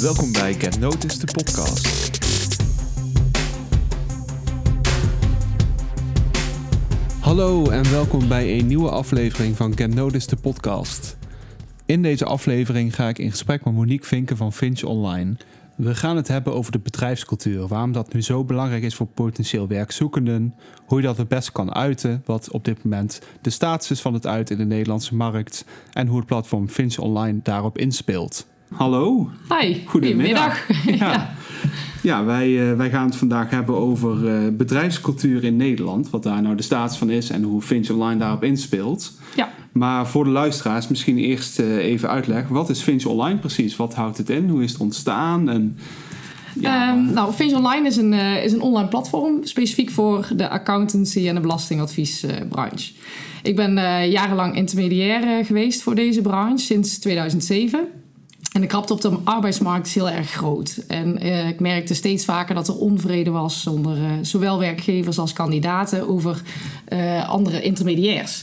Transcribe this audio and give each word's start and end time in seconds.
Welkom 0.00 0.32
bij 0.32 0.54
Get 0.54 0.80
Notice, 0.80 1.18
de 1.18 1.32
podcast. 1.32 2.18
Hallo 7.20 7.70
en 7.70 7.90
welkom 7.90 8.28
bij 8.28 8.58
een 8.58 8.66
nieuwe 8.66 8.90
aflevering 8.90 9.56
van 9.56 9.76
Get 9.76 9.94
Notice, 9.94 10.28
de 10.28 10.36
podcast. 10.36 11.16
In 11.86 12.02
deze 12.02 12.24
aflevering 12.24 12.94
ga 12.94 13.08
ik 13.08 13.18
in 13.18 13.30
gesprek 13.30 13.64
met 13.64 13.74
Monique 13.74 14.06
Vinken 14.06 14.36
van 14.36 14.52
Finch 14.52 14.82
Online. 14.82 15.36
We 15.76 15.94
gaan 15.94 16.16
het 16.16 16.28
hebben 16.28 16.54
over 16.54 16.72
de 16.72 16.78
bedrijfscultuur, 16.78 17.66
waarom 17.66 17.92
dat 17.92 18.12
nu 18.12 18.22
zo 18.22 18.44
belangrijk 18.44 18.82
is 18.82 18.94
voor 18.94 19.06
potentieel 19.06 19.68
werkzoekenden, 19.68 20.54
hoe 20.86 21.00
je 21.00 21.06
dat 21.06 21.16
het 21.16 21.28
best 21.28 21.52
kan 21.52 21.74
uiten, 21.74 22.22
wat 22.24 22.50
op 22.50 22.64
dit 22.64 22.84
moment 22.84 23.20
de 23.40 23.50
status 23.50 23.90
is 23.90 24.00
van 24.00 24.14
het 24.14 24.26
uit 24.26 24.50
in 24.50 24.58
de 24.58 24.64
Nederlandse 24.64 25.14
markt 25.14 25.64
en 25.92 26.06
hoe 26.06 26.16
het 26.16 26.26
platform 26.26 26.68
Finch 26.68 26.98
Online 26.98 27.40
daarop 27.42 27.78
inspeelt. 27.78 28.46
Hallo. 28.74 29.30
Hi, 29.60 29.76
goedemiddag. 29.86 30.66
Ja, 30.98 31.30
ja 32.02 32.24
wij, 32.24 32.48
uh, 32.48 32.76
wij 32.76 32.90
gaan 32.90 33.06
het 33.06 33.16
vandaag 33.16 33.50
hebben 33.50 33.76
over 33.76 34.24
uh, 34.24 34.56
bedrijfscultuur 34.56 35.44
in 35.44 35.56
Nederland. 35.56 36.10
Wat 36.10 36.22
daar 36.22 36.42
nou 36.42 36.56
de 36.56 36.62
status 36.62 36.96
van 36.96 37.10
is 37.10 37.30
en 37.30 37.42
hoe 37.42 37.62
Finch 37.62 37.90
Online 37.90 38.20
daarop 38.20 38.44
inspeelt. 38.44 39.18
Ja. 39.36 39.50
Maar 39.72 40.06
voor 40.06 40.24
de 40.24 40.30
luisteraars 40.30 40.88
misschien 40.88 41.18
eerst 41.18 41.58
uh, 41.58 41.76
even 41.76 42.08
uitleggen. 42.08 42.54
Wat 42.54 42.70
is 42.70 42.80
Finch 42.80 43.04
Online 43.04 43.38
precies? 43.38 43.76
Wat 43.76 43.94
houdt 43.94 44.18
het 44.18 44.30
in? 44.30 44.48
Hoe 44.48 44.62
is 44.62 44.72
het 44.72 44.80
ontstaan? 44.80 45.48
En, 45.48 45.78
ja, 46.60 46.92
um, 46.92 47.12
nou, 47.12 47.32
Finch 47.32 47.52
Online 47.52 47.86
is 47.86 47.96
een, 47.96 48.12
is 48.42 48.52
een 48.52 48.60
online 48.60 48.88
platform 48.88 49.44
specifiek 49.44 49.90
voor 49.90 50.28
de 50.36 50.48
accountancy 50.48 51.28
en 51.28 51.34
de 51.34 51.40
belastingadviesbranche. 51.40 52.92
Ik 53.42 53.56
ben 53.56 53.74
jarenlang 54.10 54.56
intermediair 54.56 55.44
geweest 55.44 55.82
voor 55.82 55.94
deze 55.94 56.20
branche 56.20 56.64
sinds 56.64 56.98
2007. 56.98 57.88
En 58.58 58.64
de 58.64 58.70
krapte 58.70 58.92
op 58.92 59.00
de 59.00 59.18
arbeidsmarkt 59.24 59.86
is 59.86 59.94
heel 59.94 60.10
erg 60.10 60.30
groot. 60.30 60.78
En 60.86 61.26
uh, 61.26 61.48
ik 61.48 61.60
merkte 61.60 61.94
steeds 61.94 62.24
vaker 62.24 62.54
dat 62.54 62.68
er 62.68 62.76
onvrede 62.76 63.30
was 63.30 63.66
onder 63.66 63.96
uh, 63.96 64.04
zowel 64.22 64.58
werkgevers 64.58 65.18
als 65.18 65.32
kandidaten 65.32 66.08
over 66.08 66.42
uh, 66.88 67.28
andere 67.28 67.62
intermediairs. 67.62 68.42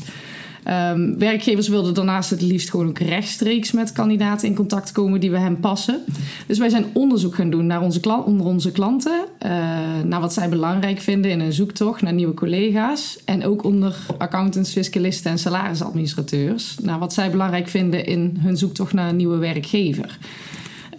Um, 0.69 1.19
werkgevers 1.19 1.67
wilden 1.67 1.94
daarnaast 1.94 2.30
het 2.30 2.41
liefst 2.41 2.69
gewoon 2.69 2.88
ook 2.88 2.99
rechtstreeks 2.99 3.71
met 3.71 3.91
kandidaten 3.91 4.47
in 4.47 4.55
contact 4.55 4.91
komen 4.91 5.19
die 5.19 5.30
bij 5.30 5.39
hen 5.39 5.59
passen. 5.59 5.99
Dus 6.47 6.58
wij 6.58 6.69
zijn 6.69 6.85
onderzoek 6.94 7.35
gaan 7.35 7.49
doen 7.49 7.66
naar 7.66 7.81
onze 7.81 7.99
onder 8.25 8.45
onze 8.45 8.71
klanten, 8.71 9.25
uh, 9.45 9.52
naar 10.03 10.19
wat 10.19 10.33
zij 10.33 10.49
belangrijk 10.49 10.99
vinden 10.99 11.31
in 11.31 11.39
een 11.39 11.53
zoektocht 11.53 12.02
naar 12.02 12.13
nieuwe 12.13 12.33
collega's. 12.33 13.17
En 13.25 13.45
ook 13.45 13.63
onder 13.63 13.95
accountants, 14.17 14.71
fiscalisten 14.71 15.31
en 15.31 15.38
salarisadministrateurs, 15.38 16.75
naar 16.81 16.99
wat 16.99 17.13
zij 17.13 17.31
belangrijk 17.31 17.67
vinden 17.67 18.05
in 18.05 18.38
hun 18.39 18.58
zoektocht 18.58 18.93
naar 18.93 19.09
een 19.09 19.16
nieuwe 19.16 19.38
werkgever. 19.38 20.17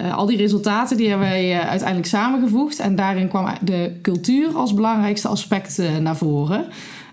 Uh, 0.00 0.17
al 0.17 0.27
die 0.27 0.37
resultaten 0.37 0.97
die 0.97 1.09
hebben 1.09 1.28
wij 1.28 1.55
uh, 1.55 1.69
uiteindelijk 1.69 2.09
samengevoegd 2.09 2.78
en 2.78 2.97
daarin 2.97 3.28
kwam 3.28 3.47
de 3.62 3.92
cultuur 4.03 4.48
als 4.55 4.75
belangrijkste 4.75 5.28
aspect 5.28 5.81
naar 6.00 6.17
voren. 6.17 6.67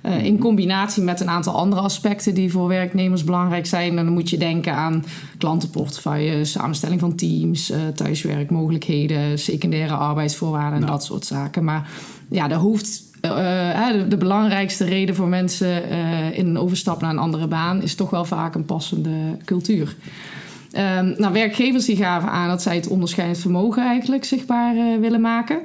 Uh, 0.06 0.24
in 0.24 0.40
combinatie 0.40 1.04
met 1.04 1.20
een 1.20 1.30
aantal 1.30 1.54
andere 1.54 1.82
aspecten 1.82 2.34
die 2.34 2.52
voor 2.52 2.68
werknemers 2.68 3.24
belangrijk 3.24 3.66
zijn. 3.66 3.98
En 3.98 4.06
dan 4.06 4.14
moet 4.14 4.30
je 4.30 4.38
denken 4.38 4.74
aan 4.74 5.06
klantenportefeuille, 5.38 6.46
samenstelling 6.46 7.00
van 7.00 7.16
teams, 7.16 7.72
uh, 7.72 7.78
thuiswerkmogelijkheden, 7.96 9.40
secundaire 9.40 9.94
arbeidsvoorwaarden 9.94 10.74
en 10.74 10.80
nou. 10.80 10.92
dat 10.92 11.04
soort 11.04 11.26
zaken. 11.26 11.64
Maar 11.64 11.90
ja, 12.30 12.48
de 12.48 12.56
hoofd. 12.56 13.02
Uh, 13.26 13.32
de, 13.92 14.08
de, 14.08 14.18
belangrijkste 14.18 14.86
reden 14.86 15.16
voor 15.16 15.28
mensen 15.28 15.90
in 16.34 16.48
een 16.48 16.58
overstap 16.58 17.02
naar 17.02 17.10
een 17.10 17.18
andere 17.18 17.48
baan 17.48 17.82
is 17.82 17.96
toch 17.96 18.10
wel 18.10 18.26
vaak 18.26 18.56
een 18.56 18.66
passende 18.66 19.38
cultuur. 19.46 19.96
Um, 20.76 21.14
nou, 21.18 21.34
werkgevers 21.34 21.86
die 21.86 21.96
gaven 21.96 22.30
aan 22.30 22.48
dat 22.48 22.62
zij 22.62 22.76
het 22.76 22.88
onderscheidend 22.88 23.40
vermogen 23.40 23.84
eigenlijk 23.84 24.26
zichtbaar 24.26 25.00
willen 25.00 25.22
maken 25.22 25.62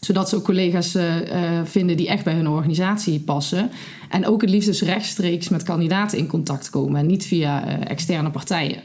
zodat 0.00 0.28
ze 0.28 0.36
ook 0.36 0.44
collega's 0.44 0.94
uh, 0.94 1.16
uh, 1.16 1.60
vinden 1.64 1.96
die 1.96 2.08
echt 2.08 2.24
bij 2.24 2.34
hun 2.34 2.48
organisatie 2.48 3.20
passen. 3.20 3.70
En 4.08 4.26
ook 4.26 4.40
het 4.40 4.50
liefst 4.50 4.68
dus 4.68 4.82
rechtstreeks 4.82 5.48
met 5.48 5.62
kandidaten 5.62 6.18
in 6.18 6.26
contact 6.26 6.70
komen 6.70 7.00
en 7.00 7.06
niet 7.06 7.24
via 7.24 7.66
uh, 7.66 7.90
externe 7.90 8.30
partijen. 8.30 8.80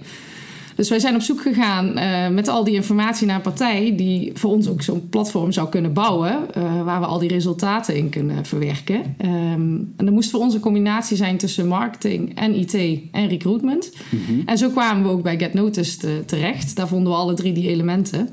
Dus 0.75 0.90
wij 0.90 1.00
zijn 1.00 1.16
op 1.16 1.22
zoek 1.22 1.41
gegaan 1.41 1.94
met 2.34 2.47
al 2.47 2.63
die 2.63 2.74
informatie 2.74 3.28
naar 3.28 3.35
een 3.35 3.41
partij 3.41 3.94
die 3.96 4.31
voor 4.34 4.51
ons 4.51 4.68
ook 4.68 4.81
zo'n 4.81 5.09
platform 5.09 5.51
zou 5.51 5.69
kunnen 5.69 5.94
bouwen, 5.94 6.40
waar 6.84 7.00
we 7.00 7.06
al 7.06 7.19
die 7.19 7.30
resultaten 7.30 7.95
in 7.95 8.09
kunnen 8.09 8.45
verwerken. 8.45 8.95
Um, 8.95 9.94
en 9.97 10.06
er 10.06 10.12
moest 10.12 10.30
voor 10.30 10.40
ons 10.40 10.53
een 10.53 10.59
combinatie 10.59 11.18
zijn 11.18 11.38
tussen 11.38 11.68
marketing 11.68 12.35
en 12.35 12.56
IT 12.56 12.74
en 13.12 13.28
recruitment. 13.28 13.91
Mm 14.09 14.19
-hmm. 14.28 14.41
En 14.45 14.57
zo 14.57 14.69
kwamen 14.69 15.03
we 15.03 15.09
ook 15.09 15.24
bij 15.24 15.38
Get 15.38 15.53
Noticed 15.53 16.28
terecht. 16.28 16.75
Daar 16.75 16.88
vonden 16.88 17.12
we 17.12 17.18
alle 17.18 17.34
drie 17.34 17.53
die 17.53 17.69
elementen. 17.69 18.30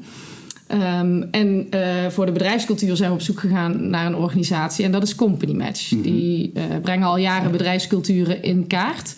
Um, 0.72 1.22
en 1.30 1.66
uh, 1.74 1.80
voor 2.08 2.26
de 2.26 2.32
bedrijfscultuur 2.32 2.96
zijn 2.96 3.08
we 3.08 3.14
op 3.14 3.22
zoek 3.22 3.40
gegaan 3.40 3.90
naar 3.90 4.06
een 4.06 4.14
organisatie 4.14 4.84
en 4.84 4.92
dat 4.92 5.02
is 5.02 5.14
Company 5.14 5.52
Match. 5.52 5.90
Mm 5.90 6.02
-hmm. 6.02 6.12
Die 6.12 6.52
uh, 6.54 6.62
brengen 6.82 7.06
al 7.06 7.16
jaren 7.16 7.50
bedrijfsculturen 7.50 8.42
in 8.42 8.66
kaart. 8.66 9.14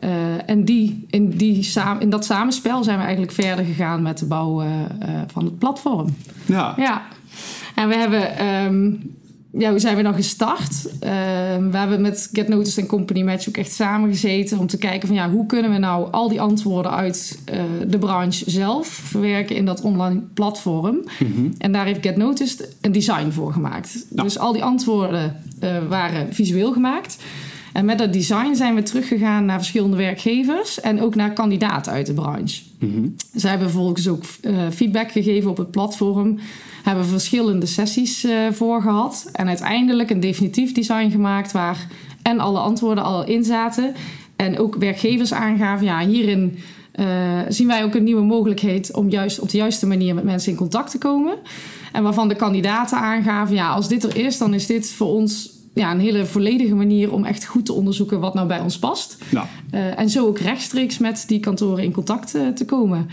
Uh, 0.00 0.10
en 0.46 0.64
die, 0.64 1.06
in, 1.10 1.30
die 1.30 1.68
in 1.98 2.10
dat 2.10 2.24
samenspel 2.24 2.84
zijn 2.84 2.96
we 2.96 3.02
eigenlijk 3.02 3.32
verder 3.32 3.64
gegaan 3.64 4.02
met 4.02 4.18
de 4.18 4.26
bouw 4.26 4.64
van 5.26 5.44
het 5.44 5.58
platform. 5.58 6.16
Ja. 6.46 6.74
ja. 6.76 7.02
En 7.74 7.88
we 7.88 7.94
hebben 7.94 8.46
um, 8.46 9.14
ja, 9.58 9.70
hoe 9.70 9.78
zijn 9.78 9.96
we 9.96 10.02
dan 10.02 10.14
gestart? 10.14 10.84
Uh, 10.84 10.90
we 11.70 11.76
hebben 11.76 12.00
met 12.00 12.28
Get 12.32 12.48
Noticed 12.48 12.78
en 12.78 12.86
Company 12.86 13.22
Match 13.22 13.48
ook 13.48 13.56
echt 13.56 13.72
samengezeten 13.72 14.58
om 14.58 14.66
te 14.66 14.78
kijken 14.78 15.08
van 15.08 15.16
ja, 15.16 15.30
hoe 15.30 15.46
kunnen 15.46 15.70
we 15.70 15.78
nou 15.78 16.12
al 16.12 16.28
die 16.28 16.40
antwoorden 16.40 16.92
uit 16.92 17.38
uh, 17.54 17.60
de 17.88 17.98
branche 17.98 18.50
zelf 18.50 18.86
verwerken 18.86 19.56
in 19.56 19.64
dat 19.64 19.80
online 19.80 20.20
platform. 20.34 20.94
Mm 20.94 21.32
-hmm. 21.34 21.52
En 21.58 21.72
daar 21.72 21.86
heeft 21.86 22.02
Get 22.02 22.16
Noticed 22.16 22.76
een 22.80 22.92
design 22.92 23.30
voor 23.30 23.52
gemaakt. 23.52 24.06
Ja. 24.10 24.22
Dus 24.22 24.38
al 24.38 24.52
die 24.52 24.64
antwoorden 24.64 25.36
uh, 25.62 25.88
waren 25.88 26.34
visueel 26.34 26.72
gemaakt. 26.72 27.16
En 27.76 27.84
met 27.84 27.98
dat 27.98 28.12
design 28.12 28.54
zijn 28.54 28.74
we 28.74 28.82
teruggegaan 28.82 29.44
naar 29.44 29.56
verschillende 29.56 29.96
werkgevers 29.96 30.80
en 30.80 31.02
ook 31.02 31.14
naar 31.14 31.32
kandidaten 31.32 31.92
uit 31.92 32.06
de 32.06 32.12
branche. 32.12 32.62
Mm 32.78 32.92
-hmm. 32.92 33.14
Zij 33.34 33.50
hebben 33.50 33.70
vervolgens 33.70 34.08
ook 34.08 34.24
feedback 34.72 35.10
gegeven 35.10 35.50
op 35.50 35.56
het 35.56 35.70
platform 35.70 36.38
hebben 36.82 37.06
verschillende 37.06 37.66
sessies 37.66 38.24
uh, 38.24 38.32
voor 38.52 38.82
gehad. 38.82 39.28
En 39.32 39.46
uiteindelijk 39.46 40.10
een 40.10 40.20
definitief 40.20 40.72
design 40.72 41.10
gemaakt 41.10 41.52
waar 41.52 41.86
en 42.22 42.38
alle 42.38 42.58
antwoorden 42.58 43.04
al 43.04 43.26
in 43.26 43.44
zaten. 43.44 43.94
En 44.36 44.58
ook 44.58 44.76
werkgevers 44.76 45.32
aangaven, 45.32 45.86
ja, 45.86 46.06
hierin 46.06 46.58
uh, 46.94 47.06
zien 47.48 47.66
wij 47.66 47.84
ook 47.84 47.94
een 47.94 48.04
nieuwe 48.04 48.24
mogelijkheid 48.24 48.94
om 48.94 49.10
juist 49.10 49.40
op 49.40 49.50
de 49.50 49.56
juiste 49.56 49.86
manier 49.86 50.14
met 50.14 50.24
mensen 50.24 50.50
in 50.50 50.58
contact 50.58 50.90
te 50.90 50.98
komen. 50.98 51.34
En 51.92 52.02
waarvan 52.02 52.28
de 52.28 52.36
kandidaten 52.36 52.98
aangaven, 52.98 53.54
ja, 53.54 53.68
als 53.70 53.88
dit 53.88 54.04
er 54.04 54.16
is, 54.16 54.38
dan 54.38 54.54
is 54.54 54.66
dit 54.66 54.90
voor 54.90 55.08
ons 55.08 55.55
ja, 55.76 55.90
een 55.92 56.00
hele 56.00 56.26
volledige 56.26 56.74
manier 56.74 57.12
om 57.12 57.24
echt 57.24 57.46
goed 57.46 57.66
te 57.66 57.72
onderzoeken 57.72 58.20
wat 58.20 58.34
nou 58.34 58.46
bij 58.46 58.60
ons 58.60 58.78
past. 58.78 59.18
Ja. 59.28 59.48
Uh, 59.74 59.98
en 59.98 60.10
zo 60.10 60.26
ook 60.26 60.38
rechtstreeks 60.38 60.98
met 60.98 61.24
die 61.26 61.40
kantoren 61.40 61.84
in 61.84 61.92
contact 61.92 62.36
uh, 62.36 62.48
te 62.48 62.64
komen. 62.64 63.08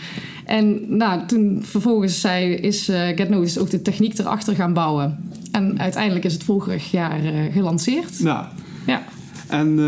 En 0.45 0.97
nou, 0.97 1.25
toen 1.27 1.59
vervolgens 1.63 2.21
zei, 2.21 2.53
is 2.53 2.89
uh, 2.89 3.07
Get 3.07 3.29
Notice 3.29 3.59
ook 3.59 3.69
de 3.69 3.81
techniek 3.81 4.17
erachter 4.17 4.55
gaan 4.55 4.73
bouwen. 4.73 5.17
En 5.51 5.79
uiteindelijk 5.79 6.25
is 6.25 6.33
het 6.33 6.43
vorig 6.43 6.91
jaar 6.91 7.19
gelanceerd. 7.51 8.17
Ja. 8.17 8.51
ja. 8.85 9.03
En, 9.47 9.79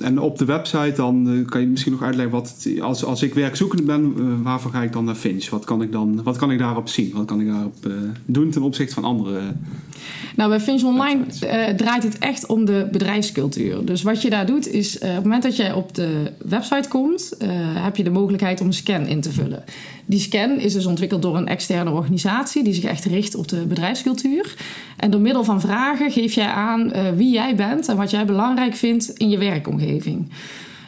en 0.00 0.18
op 0.18 0.38
de 0.38 0.44
website 0.44 0.92
dan 0.96 1.44
kan 1.48 1.60
je 1.60 1.66
misschien 1.66 1.92
nog 1.92 2.02
uitleggen 2.02 2.34
wat 2.34 2.54
het, 2.56 2.80
als, 2.80 3.04
als 3.04 3.22
ik 3.22 3.34
werkzoekend 3.34 3.86
ben, 3.86 4.42
waarvoor 4.42 4.70
ga 4.70 4.82
ik 4.82 4.92
dan 4.92 5.04
naar 5.04 5.14
Finch? 5.14 5.50
Wat 5.50 5.64
kan 5.64 5.82
ik 5.82 5.92
dan 5.92 6.22
wat 6.22 6.36
kan 6.36 6.50
ik 6.50 6.58
daarop 6.58 6.88
zien? 6.88 7.12
Wat 7.14 7.24
kan 7.24 7.40
ik 7.40 7.46
daarop 7.46 7.90
doen 8.24 8.50
ten 8.50 8.62
opzichte 8.62 8.94
van 8.94 9.04
andere? 9.04 9.40
Nou, 10.36 10.50
bij 10.50 10.60
Finch 10.60 10.82
Online 10.82 11.24
draait 11.76 12.02
het 12.02 12.18
echt 12.18 12.46
om 12.46 12.64
de 12.64 12.88
bedrijfscultuur. 12.92 13.84
Dus 13.84 14.02
wat 14.02 14.22
je 14.22 14.30
daar 14.30 14.46
doet 14.46 14.68
is 14.68 14.94
op 14.94 15.02
het 15.02 15.22
moment 15.22 15.42
dat 15.42 15.56
jij 15.56 15.72
op 15.72 15.94
de 15.94 16.32
website 16.38 16.88
komt, 16.88 17.36
heb 17.74 17.96
je 17.96 18.04
de 18.04 18.10
mogelijkheid 18.10 18.60
om 18.60 18.66
een 18.66 18.72
scan 18.72 19.06
in 19.06 19.20
te 19.20 19.32
vullen. 19.32 19.64
Die 20.06 20.20
scan 20.20 20.50
is 20.50 20.72
dus 20.72 20.86
ontwikkeld 20.86 21.22
door 21.22 21.36
een 21.36 21.48
externe 21.48 21.90
organisatie 21.90 22.64
die 22.64 22.74
zich 22.74 22.84
echt 22.84 23.04
richt 23.04 23.34
op 23.34 23.48
de 23.48 23.66
bedrijfscultuur. 23.66 24.54
En 24.96 25.10
door 25.10 25.20
middel 25.20 25.44
van 25.44 25.60
vragen 25.60 26.10
geef 26.10 26.34
jij 26.34 26.48
aan 26.48 26.92
wie 27.16 27.32
jij 27.32 27.54
bent 27.54 27.88
en 27.88 27.96
wat 27.96 28.10
jij 28.10 28.24
belangrijk 28.24 28.74
vindt 28.74 29.08
in 29.08 29.28
je 29.28 29.38
werkomgeving. 29.38 30.30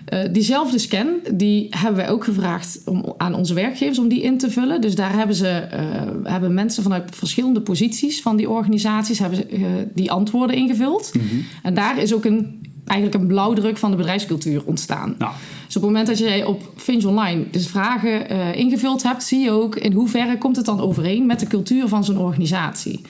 Uh, 0.08 0.18
diezelfde 0.32 0.78
scan 0.78 1.08
die 1.34 1.66
hebben 1.70 1.96
wij 1.96 2.10
ook 2.10 2.24
gevraagd 2.24 2.80
om, 2.84 3.14
aan 3.16 3.34
onze 3.34 3.54
werkgevers 3.54 3.98
om 3.98 4.08
die 4.08 4.22
in 4.22 4.38
te 4.38 4.50
vullen. 4.50 4.80
Dus 4.80 4.94
daar 4.94 5.12
hebben, 5.12 5.36
ze, 5.36 5.68
uh, 5.72 6.32
hebben 6.32 6.54
mensen 6.54 6.82
vanuit 6.82 7.16
verschillende 7.16 7.60
posities 7.60 8.22
van 8.22 8.36
die 8.36 8.50
organisaties 8.50 9.18
hebben 9.18 9.38
ze, 9.38 9.86
die 9.94 10.10
antwoorden 10.10 10.56
ingevuld. 10.56 11.10
Mm 11.14 11.28
-hmm. 11.28 11.44
En 11.62 11.74
daar 11.74 11.98
is 11.98 12.14
ook 12.14 12.24
een, 12.24 12.60
eigenlijk 12.84 13.20
een 13.20 13.28
blauwdruk 13.28 13.76
van 13.76 13.90
de 13.90 13.96
bedrijfscultuur 13.96 14.62
ontstaan. 14.64 15.14
Nou. 15.18 15.32
Dus 15.66 15.76
op 15.76 15.82
het 15.82 15.90
moment 15.90 16.06
dat 16.06 16.18
jij 16.18 16.44
op 16.44 16.72
Finch 16.76 17.04
Online 17.04 17.44
dus 17.50 17.66
vragen 17.66 18.28
ingevuld 18.54 19.02
hebt, 19.02 19.22
zie 19.22 19.40
je 19.40 19.50
ook 19.50 19.76
in 19.76 19.92
hoeverre 19.92 20.38
komt 20.38 20.56
het 20.56 20.66
dan 20.66 20.80
overeen 20.80 21.26
met 21.26 21.40
de 21.40 21.46
cultuur 21.46 21.88
van 21.88 22.04
zo'n 22.04 22.18
organisatie. 22.18 23.00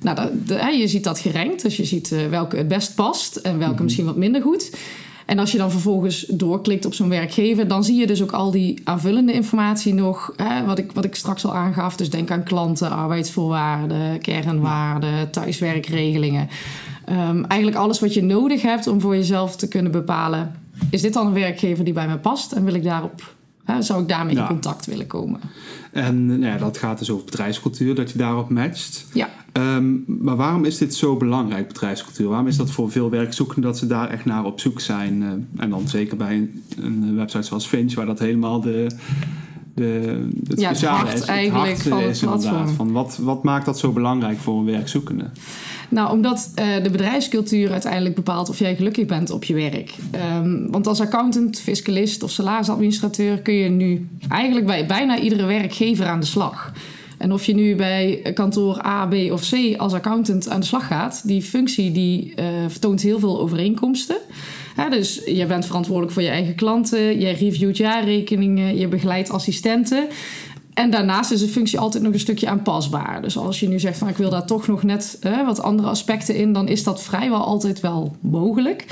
Nou, 0.00 0.16
dat, 0.16 0.30
de, 0.46 0.76
je 0.78 0.88
ziet 0.88 1.04
dat 1.04 1.18
gerankt, 1.18 1.62
dus 1.62 1.76
je 1.76 1.84
ziet 1.84 2.14
welke 2.30 2.56
het 2.56 2.68
best 2.68 2.94
past 2.94 3.36
en 3.36 3.50
welke 3.50 3.64
mm 3.64 3.76
-hmm. 3.76 3.84
misschien 3.84 4.04
wat 4.04 4.16
minder 4.16 4.42
goed. 4.42 4.70
En 5.26 5.38
als 5.38 5.52
je 5.52 5.58
dan 5.58 5.70
vervolgens 5.70 6.26
doorklikt 6.28 6.86
op 6.86 6.94
zo'n 6.94 7.08
werkgever, 7.08 7.68
dan 7.68 7.84
zie 7.84 7.96
je 7.96 8.06
dus 8.06 8.22
ook 8.22 8.32
al 8.32 8.50
die 8.50 8.80
aanvullende 8.84 9.32
informatie 9.32 9.94
nog, 9.94 10.32
hè, 10.36 10.64
wat, 10.64 10.78
ik, 10.78 10.92
wat 10.92 11.04
ik 11.04 11.14
straks 11.14 11.44
al 11.44 11.54
aangaf. 11.54 11.96
Dus 11.96 12.10
denk 12.10 12.30
aan 12.30 12.42
klanten, 12.42 12.90
arbeidsvoorwaarden, 12.90 14.20
kernwaarden, 14.20 15.30
thuiswerkregelingen. 15.30 16.48
Um, 17.10 17.44
eigenlijk 17.44 17.82
alles 17.82 18.00
wat 18.00 18.14
je 18.14 18.22
nodig 18.22 18.62
hebt 18.62 18.86
om 18.86 19.00
voor 19.00 19.16
jezelf 19.16 19.56
te 19.56 19.68
kunnen 19.68 19.92
bepalen: 19.92 20.54
is 20.90 21.02
dit 21.02 21.12
dan 21.12 21.26
een 21.26 21.32
werkgever 21.32 21.84
die 21.84 21.92
bij 21.92 22.08
me 22.08 22.18
past 22.18 22.52
en 22.52 22.64
wil 22.64 22.74
ik 22.74 22.84
daarop, 22.84 23.35
zou 23.78 24.02
ik 24.02 24.08
daarmee 24.08 24.36
in 24.36 24.46
contact 24.46 24.86
willen 24.86 25.06
komen? 25.06 25.40
En 25.92 26.26
nou 26.26 26.44
ja, 26.52 26.58
dat 26.58 26.78
gaat 26.78 26.98
dus 26.98 27.10
over 27.10 27.24
bedrijfscultuur, 27.24 27.94
dat 27.94 28.10
je 28.10 28.18
daarop 28.18 28.50
matcht. 28.50 29.06
Ja. 29.12 29.28
Um, 29.52 30.04
maar 30.06 30.36
waarom 30.36 30.64
is 30.64 30.78
dit 30.78 30.94
zo 30.94 31.16
belangrijk, 31.16 31.68
bedrijfscultuur? 31.68 32.28
Waarom 32.28 32.46
is 32.46 32.56
dat 32.56 32.70
voor 32.70 32.90
veel 32.90 33.10
werkzoekenden 33.10 33.70
dat 33.70 33.78
ze 33.78 33.86
daar 33.86 34.10
echt 34.10 34.24
naar 34.24 34.44
op 34.44 34.60
zoek 34.60 34.80
zijn? 34.80 35.22
Uh, 35.22 35.62
en 35.62 35.70
dan 35.70 35.88
zeker 35.88 36.16
bij 36.16 36.34
een, 36.34 36.62
een, 36.78 37.16
website 37.16 37.42
zoals 37.42 37.66
Finch, 37.66 37.94
waar 37.94 38.06
dat 38.06 38.18
helemaal 38.18 38.60
de, 38.60 38.86
de, 39.76 40.28
het 40.48 40.60
ja, 40.60 40.68
speciale 40.68 40.98
het 40.98 41.08
hart 41.08 41.20
is. 41.22 41.26
eigenlijk 41.26 41.72
het 41.72 41.82
van 41.82 42.02
het 42.02 42.18
platform. 42.18 42.68
Van 42.68 42.92
wat, 42.92 43.18
wat 43.20 43.42
maakt 43.42 43.64
dat 43.64 43.78
zo 43.78 43.92
belangrijk 43.92 44.38
voor 44.38 44.58
een 44.58 44.64
werkzoekende? 44.64 45.24
Nou, 45.88 46.12
omdat 46.12 46.52
uh, 46.58 46.82
de 46.82 46.90
bedrijfscultuur 46.90 47.72
uiteindelijk 47.72 48.14
bepaalt 48.14 48.48
of 48.48 48.58
jij 48.58 48.76
gelukkig 48.76 49.06
bent 49.06 49.30
op 49.30 49.44
je 49.44 49.54
werk. 49.54 49.94
Um, 50.40 50.70
want 50.70 50.86
als 50.86 51.00
accountant, 51.00 51.60
fiscalist 51.60 52.22
of 52.22 52.30
salarisadministrateur 52.30 53.38
kun 53.38 53.54
je 53.54 53.68
nu 53.68 54.08
eigenlijk 54.28 54.66
bij 54.66 54.86
bijna 54.86 55.18
iedere 55.18 55.44
werkgever 55.44 56.06
aan 56.06 56.20
de 56.20 56.26
slag. 56.26 56.72
En 57.18 57.32
of 57.32 57.44
je 57.44 57.54
nu 57.54 57.76
bij 57.76 58.20
kantoor 58.34 58.86
A, 58.86 59.06
B 59.06 59.14
of 59.30 59.50
C 59.50 59.76
als 59.76 59.92
accountant 59.92 60.48
aan 60.48 60.60
de 60.60 60.66
slag 60.66 60.86
gaat, 60.86 61.22
die 61.24 61.42
functie 61.42 61.92
die 61.92 62.32
uh, 62.36 62.44
vertoont 62.68 63.02
heel 63.02 63.18
veel 63.18 63.40
overeenkomsten. 63.40 64.16
Dus 64.90 65.22
je 65.26 65.46
bent 65.46 65.66
verantwoordelijk 65.66 66.12
voor 66.12 66.22
je 66.22 66.28
eigen 66.28 66.54
klanten, 66.54 67.20
je 67.20 67.30
reviewt 67.30 67.76
jaarrekeningen, 67.76 68.76
je 68.76 68.88
begeleidt 68.88 69.30
assistenten. 69.30 70.06
En 70.74 70.90
daarnaast 70.90 71.30
is 71.30 71.40
de 71.40 71.48
functie 71.48 71.78
altijd 71.78 72.02
nog 72.02 72.12
een 72.12 72.20
stukje 72.20 72.48
aanpasbaar. 72.48 73.22
Dus 73.22 73.38
als 73.38 73.60
je 73.60 73.68
nu 73.68 73.78
zegt 73.78 73.98
van 73.98 74.08
ik 74.08 74.16
wil 74.16 74.30
daar 74.30 74.46
toch 74.46 74.66
nog 74.66 74.82
net 74.82 75.18
wat 75.44 75.62
andere 75.62 75.88
aspecten 75.88 76.34
in, 76.34 76.52
dan 76.52 76.68
is 76.68 76.82
dat 76.82 77.02
vrijwel 77.02 77.44
altijd 77.44 77.80
wel 77.80 78.16
mogelijk. 78.20 78.86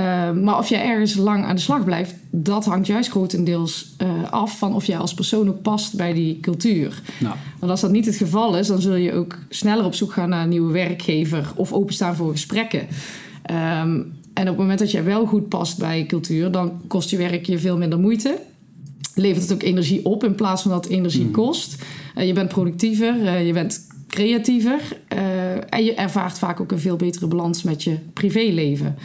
Uh, 0.00 0.30
maar 0.30 0.58
of 0.58 0.68
jij 0.68 0.84
ergens 0.84 1.14
lang 1.14 1.44
aan 1.44 1.54
de 1.54 1.60
slag 1.60 1.84
blijft, 1.84 2.14
dat 2.30 2.64
hangt 2.64 2.86
juist 2.86 3.10
grotendeels 3.10 3.94
uh, 4.02 4.08
af 4.30 4.58
van 4.58 4.74
of 4.74 4.84
jij 4.84 4.98
als 4.98 5.14
persoon 5.14 5.48
ook 5.48 5.62
past 5.62 5.96
bij 5.96 6.12
die 6.12 6.40
cultuur. 6.40 7.02
Nou. 7.18 7.34
Want 7.58 7.70
als 7.70 7.80
dat 7.80 7.90
niet 7.90 8.06
het 8.06 8.16
geval 8.16 8.56
is, 8.56 8.66
dan 8.66 8.80
zul 8.80 8.94
je 8.94 9.12
ook 9.12 9.38
sneller 9.48 9.84
op 9.84 9.94
zoek 9.94 10.12
gaan 10.12 10.28
naar 10.28 10.42
een 10.42 10.48
nieuwe 10.48 10.72
werkgever 10.72 11.52
of 11.54 11.72
openstaan 11.72 12.16
voor 12.16 12.30
gesprekken. 12.30 12.86
Um, 13.82 14.17
en 14.38 14.44
op 14.44 14.50
het 14.50 14.58
moment 14.58 14.78
dat 14.78 14.90
jij 14.90 15.04
wel 15.04 15.26
goed 15.26 15.48
past 15.48 15.78
bij 15.78 16.06
cultuur, 16.06 16.50
dan 16.50 16.80
kost 16.86 17.10
je 17.10 17.16
werk 17.16 17.46
je 17.46 17.58
veel 17.58 17.76
minder 17.76 17.98
moeite. 17.98 18.38
Levert 19.14 19.42
het 19.42 19.52
ook 19.52 19.62
energie 19.62 20.04
op 20.04 20.24
in 20.24 20.34
plaats 20.34 20.62
van 20.62 20.70
dat 20.70 20.84
het 20.84 20.92
energie 20.92 21.24
mm. 21.24 21.30
kost. 21.30 21.84
Uh, 22.16 22.26
je 22.26 22.32
bent 22.32 22.48
productiever, 22.48 23.40
je 23.40 23.52
bent 23.52 23.86
creatiever 24.08 24.80
en 25.68 25.84
je 25.84 25.94
ervaart 25.94 26.38
vaak 26.38 26.60
ook 26.60 26.72
een 26.72 26.78
veel 26.78 26.96
betere 26.96 27.26
balans 27.26 27.62
met 27.62 27.84
je 27.84 27.96
privéleven. 28.12 28.96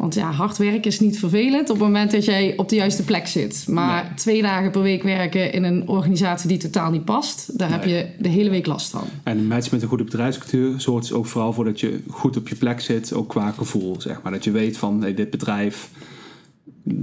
Want 0.00 0.14
ja, 0.14 0.30
hard 0.30 0.56
werken 0.56 0.90
is 0.90 1.00
niet 1.00 1.18
vervelend 1.18 1.70
op 1.70 1.76
het 1.76 1.86
moment 1.86 2.10
dat 2.10 2.24
jij 2.24 2.52
op 2.56 2.68
de 2.68 2.76
juiste 2.76 3.04
plek 3.04 3.26
zit. 3.26 3.64
Maar 3.68 4.12
twee 4.16 4.42
dagen 4.42 4.70
per 4.70 4.82
week 4.82 5.02
werken 5.02 5.52
in 5.52 5.64
een 5.64 5.88
organisatie 5.88 6.48
die 6.48 6.58
totaal 6.58 6.90
niet 6.90 7.04
past, 7.04 7.58
daar 7.58 7.70
heb 7.70 7.84
je 7.84 8.06
de 8.18 8.28
hele 8.28 8.50
week 8.50 8.66
last 8.66 8.90
van. 8.90 9.04
En 9.22 9.38
een 9.38 9.46
match 9.46 9.70
met 9.70 9.82
een 9.82 9.88
goede 9.88 10.04
bedrijfscultuur 10.04 10.80
zorgt 10.80 11.08
dus 11.08 11.16
ook 11.16 11.26
vooral 11.26 11.52
voor 11.52 11.64
dat 11.64 11.80
je 11.80 12.02
goed 12.08 12.36
op 12.36 12.48
je 12.48 12.54
plek 12.54 12.80
zit, 12.80 13.12
ook 13.12 13.28
qua 13.28 13.50
gevoel, 13.50 14.00
zeg 14.00 14.22
maar. 14.22 14.32
Dat 14.32 14.44
je 14.44 14.50
weet 14.50 14.76
van 14.76 15.00
hey, 15.00 15.14
dit 15.14 15.30
bedrijf, 15.30 15.90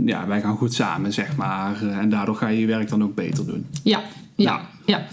ja, 0.05 0.27
wij 0.27 0.41
gaan 0.41 0.57
goed 0.57 0.73
samen, 0.73 1.13
zeg 1.13 1.35
maar. 1.35 1.87
En 1.87 2.09
daardoor 2.09 2.35
ga 2.35 2.47
je 2.47 2.59
je 2.59 2.67
werk 2.67 2.89
dan 2.89 3.03
ook 3.03 3.15
beter 3.15 3.45
doen. 3.45 3.65
Ja, 3.83 4.03
ja, 4.35 4.69
ja. 4.85 5.07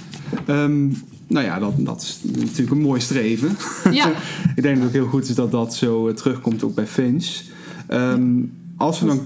Um, 0.46 1.02
nou 1.26 1.46
ja, 1.46 1.58
dat, 1.58 1.72
dat 1.76 2.02
is 2.02 2.20
natuurlijk 2.22 2.70
een 2.70 2.80
mooi 2.80 3.00
streven. 3.00 3.56
Ja. 3.90 4.12
ik 4.56 4.62
denk 4.62 4.74
dat 4.76 4.84
het 4.84 4.84
ook 4.84 4.92
heel 4.92 5.06
goed 5.06 5.28
is 5.28 5.34
dat 5.34 5.50
dat 5.50 5.74
zo 5.74 6.08
uh, 6.08 6.14
terugkomt 6.14 6.64
ook 6.64 6.74
bij 6.74 6.86
Finch. 6.86 7.52
Um, 7.94 8.52
als 8.76 9.00
we 9.00 9.06
dan. 9.06 9.20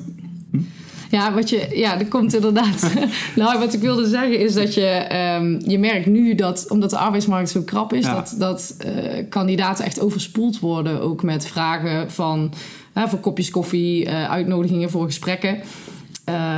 Hm? 0.50 0.58
Ja, 1.10 1.34
wat 1.34 1.50
je, 1.50 1.68
ja, 1.72 1.98
er 1.98 2.08
komt 2.08 2.34
inderdaad. 2.34 2.92
nou, 3.36 3.58
wat 3.58 3.72
ik 3.72 3.80
wilde 3.80 4.08
zeggen 4.08 4.38
is 4.38 4.54
dat 4.54 4.74
je, 4.74 5.06
um, 5.40 5.60
je 5.70 5.78
merkt 5.78 6.06
nu 6.06 6.34
dat, 6.34 6.66
omdat 6.68 6.90
de 6.90 6.98
arbeidsmarkt 6.98 7.50
zo 7.50 7.62
krap 7.62 7.92
is, 7.92 8.04
dat, 8.04 8.34
dat 8.38 8.76
uh, 8.86 9.24
kandidaten 9.28 9.84
echt 9.84 10.00
overspoeld 10.00 10.58
worden. 10.58 11.00
Ook 11.00 11.22
met 11.22 11.46
vragen 11.46 12.10
van 12.10 12.52
uh, 12.94 13.08
voor 13.08 13.18
kopjes 13.18 13.50
koffie, 13.50 14.06
uh, 14.06 14.30
uitnodigingen 14.30 14.90
voor 14.90 15.04
gesprekken. 15.04 15.58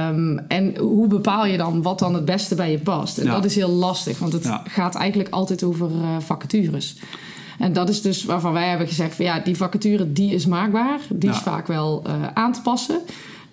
Um, 0.08 0.38
en 0.38 0.76
hoe 0.78 1.06
bepaal 1.06 1.46
je 1.46 1.56
dan 1.56 1.82
wat 1.82 1.98
dan 1.98 2.14
het 2.14 2.24
beste 2.24 2.54
bij 2.54 2.70
je 2.70 2.78
past? 2.78 3.18
En 3.18 3.26
dat 3.26 3.44
is 3.44 3.54
heel 3.54 3.68
lastig, 3.68 4.18
want 4.18 4.32
het 4.32 4.44
ja. 4.44 4.62
gaat 4.68 4.94
eigenlijk 4.94 5.30
altijd 5.30 5.62
over 5.62 5.90
vacatures. 6.18 6.96
En 7.60 7.72
dat 7.72 7.88
is 7.88 8.02
dus 8.02 8.24
waarvan 8.24 8.52
wij 8.52 8.68
hebben 8.68 8.86
gezegd 8.86 9.14
van 9.14 9.24
ja, 9.24 9.38
die 9.38 9.56
vacature 9.56 10.12
die 10.12 10.34
is 10.34 10.46
maakbaar. 10.46 11.00
Die 11.08 11.30
is 11.30 11.38
vaak 11.38 11.66
wel 11.66 12.02
uh, 12.06 12.26
aan 12.34 12.52
te 12.52 12.60
passen. 12.62 13.00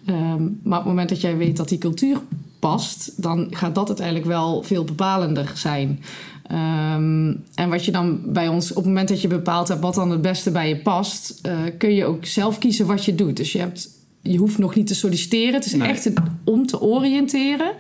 Um, 0.10 0.60
maar 0.64 0.78
op 0.80 0.84
het 0.84 0.94
moment 0.94 1.10
dat 1.10 1.22
jij 1.22 1.38
weet 1.38 1.58
dat 1.58 1.70
die 1.70 1.78
cultuur 1.78 2.22
past, 2.60 3.22
dan 3.22 3.48
gaat 3.50 3.76
dat 3.76 3.88
uiteindelijk 3.88 4.26
wel 4.26 4.64
veel 4.64 4.84
bepalender 4.84 5.52
zijn. 5.56 6.04
Um, 6.52 7.44
en 7.56 7.70
wat 7.70 7.86
je 7.86 7.92
dan 7.92 8.20
bij 8.26 8.48
ons, 8.48 8.70
op 8.70 8.76
het 8.76 8.86
moment 8.86 9.08
dat 9.08 9.22
je 9.22 9.28
bepaald 9.28 9.68
hebt 9.68 9.82
wat 9.82 9.96
dan 9.96 10.12
het 10.12 10.22
beste 10.22 10.52
bij 10.52 10.70
je 10.70 10.78
past, 10.78 11.40
uh, 11.46 11.54
kun 11.78 11.94
je 11.94 12.06
ook 12.06 12.26
zelf 12.26 12.58
kiezen 12.58 12.86
wat 12.86 13.06
je 13.06 13.16
doet. 13.16 13.38
Dus 13.38 13.52
je, 13.52 13.60
hebt, 13.60 13.90
je 14.22 14.38
hoeft 14.38 14.58
nog 14.58 14.76
niet 14.76 14.88
te 14.88 14.96
solliciteren. 14.96 15.54
Het 15.54 15.66
is 15.66 15.74
nee. 15.74 15.88
echt 15.88 16.12
om 16.44 16.66
te 16.66 16.82
oriënteren. 16.82 17.72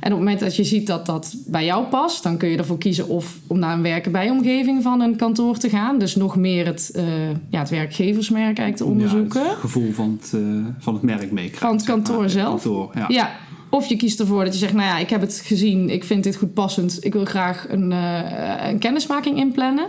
En 0.00 0.12
op 0.12 0.18
het 0.18 0.26
moment 0.26 0.40
dat 0.40 0.56
je 0.56 0.64
ziet 0.64 0.86
dat 0.86 1.06
dat 1.06 1.34
bij 1.46 1.64
jou 1.64 1.84
past, 1.84 2.22
dan 2.22 2.36
kun 2.36 2.48
je 2.48 2.56
ervoor 2.56 2.78
kiezen 2.78 3.08
of 3.08 3.38
om 3.46 3.58
naar 3.58 3.74
een 3.74 3.82
werken 3.82 4.12
bij 4.12 4.30
omgeving 4.30 4.82
van 4.82 5.00
een 5.00 5.16
kantoor 5.16 5.58
te 5.58 5.68
gaan. 5.68 5.98
Dus 5.98 6.16
nog 6.16 6.36
meer 6.36 6.66
het, 6.66 6.92
uh, 6.96 7.04
ja, 7.50 7.58
het 7.58 7.70
werkgeversmerk 7.70 8.58
eigenlijk 8.58 8.76
te 8.76 8.84
onderzoeken. 8.84 9.42
Ja, 9.42 9.48
het 9.48 9.58
gevoel 9.58 9.92
van 9.92 10.18
het, 10.20 10.32
uh, 10.34 10.64
van 10.78 10.94
het 10.94 11.02
merk 11.02 11.30
meekrijgen. 11.30 11.58
Van 11.58 11.76
het 11.76 11.84
kantoor 11.84 12.28
zelf. 12.28 12.62
Kantoor, 12.62 12.90
ja. 12.94 13.04
ja. 13.08 13.30
Of 13.70 13.86
je 13.86 13.96
kiest 13.96 14.20
ervoor 14.20 14.44
dat 14.44 14.52
je 14.52 14.58
zegt, 14.58 14.72
nou 14.72 14.86
ja, 14.86 14.98
ik 14.98 15.10
heb 15.10 15.20
het 15.20 15.42
gezien, 15.44 15.90
ik 15.90 16.04
vind 16.04 16.24
dit 16.24 16.36
goed 16.36 16.54
passend, 16.54 17.04
ik 17.04 17.12
wil 17.12 17.24
graag 17.24 17.66
een, 17.68 17.90
uh, 17.90 18.68
een 18.68 18.78
kennismaking 18.78 19.36
inplannen. 19.36 19.86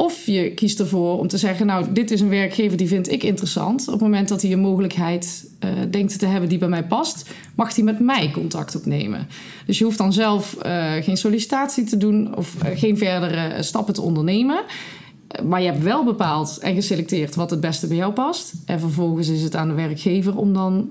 Of 0.00 0.26
je 0.26 0.50
kiest 0.54 0.80
ervoor 0.80 1.18
om 1.18 1.28
te 1.28 1.38
zeggen, 1.38 1.66
nou, 1.66 1.92
dit 1.92 2.10
is 2.10 2.20
een 2.20 2.28
werkgever 2.28 2.76
die 2.76 2.88
vind 2.88 3.12
ik 3.12 3.22
interessant. 3.22 3.86
Op 3.86 3.92
het 3.92 4.02
moment 4.02 4.28
dat 4.28 4.42
hij 4.42 4.52
een 4.52 4.60
mogelijkheid 4.60 5.50
uh, 5.64 5.70
denkt 5.90 6.18
te 6.18 6.26
hebben 6.26 6.48
die 6.48 6.58
bij 6.58 6.68
mij 6.68 6.84
past, 6.84 7.30
mag 7.54 7.74
hij 7.74 7.84
met 7.84 8.00
mij 8.00 8.30
contact 8.30 8.76
opnemen. 8.76 9.26
Dus 9.66 9.78
je 9.78 9.84
hoeft 9.84 9.98
dan 9.98 10.12
zelf 10.12 10.56
uh, 10.66 10.92
geen 10.92 11.16
sollicitatie 11.16 11.84
te 11.84 11.96
doen 11.96 12.36
of 12.36 12.54
uh, 12.64 12.78
geen 12.78 12.98
verdere 12.98 13.62
stappen 13.62 13.94
te 13.94 14.00
ondernemen. 14.00 14.60
Maar 15.44 15.60
je 15.60 15.66
hebt 15.66 15.82
wel 15.82 16.04
bepaald 16.04 16.58
en 16.58 16.74
geselecteerd 16.74 17.34
wat 17.34 17.50
het 17.50 17.60
beste 17.60 17.86
bij 17.86 17.96
jou 17.96 18.12
past. 18.12 18.52
En 18.64 18.80
vervolgens 18.80 19.28
is 19.28 19.42
het 19.42 19.56
aan 19.56 19.68
de 19.68 19.74
werkgever 19.74 20.36
om 20.36 20.52
dan 20.52 20.88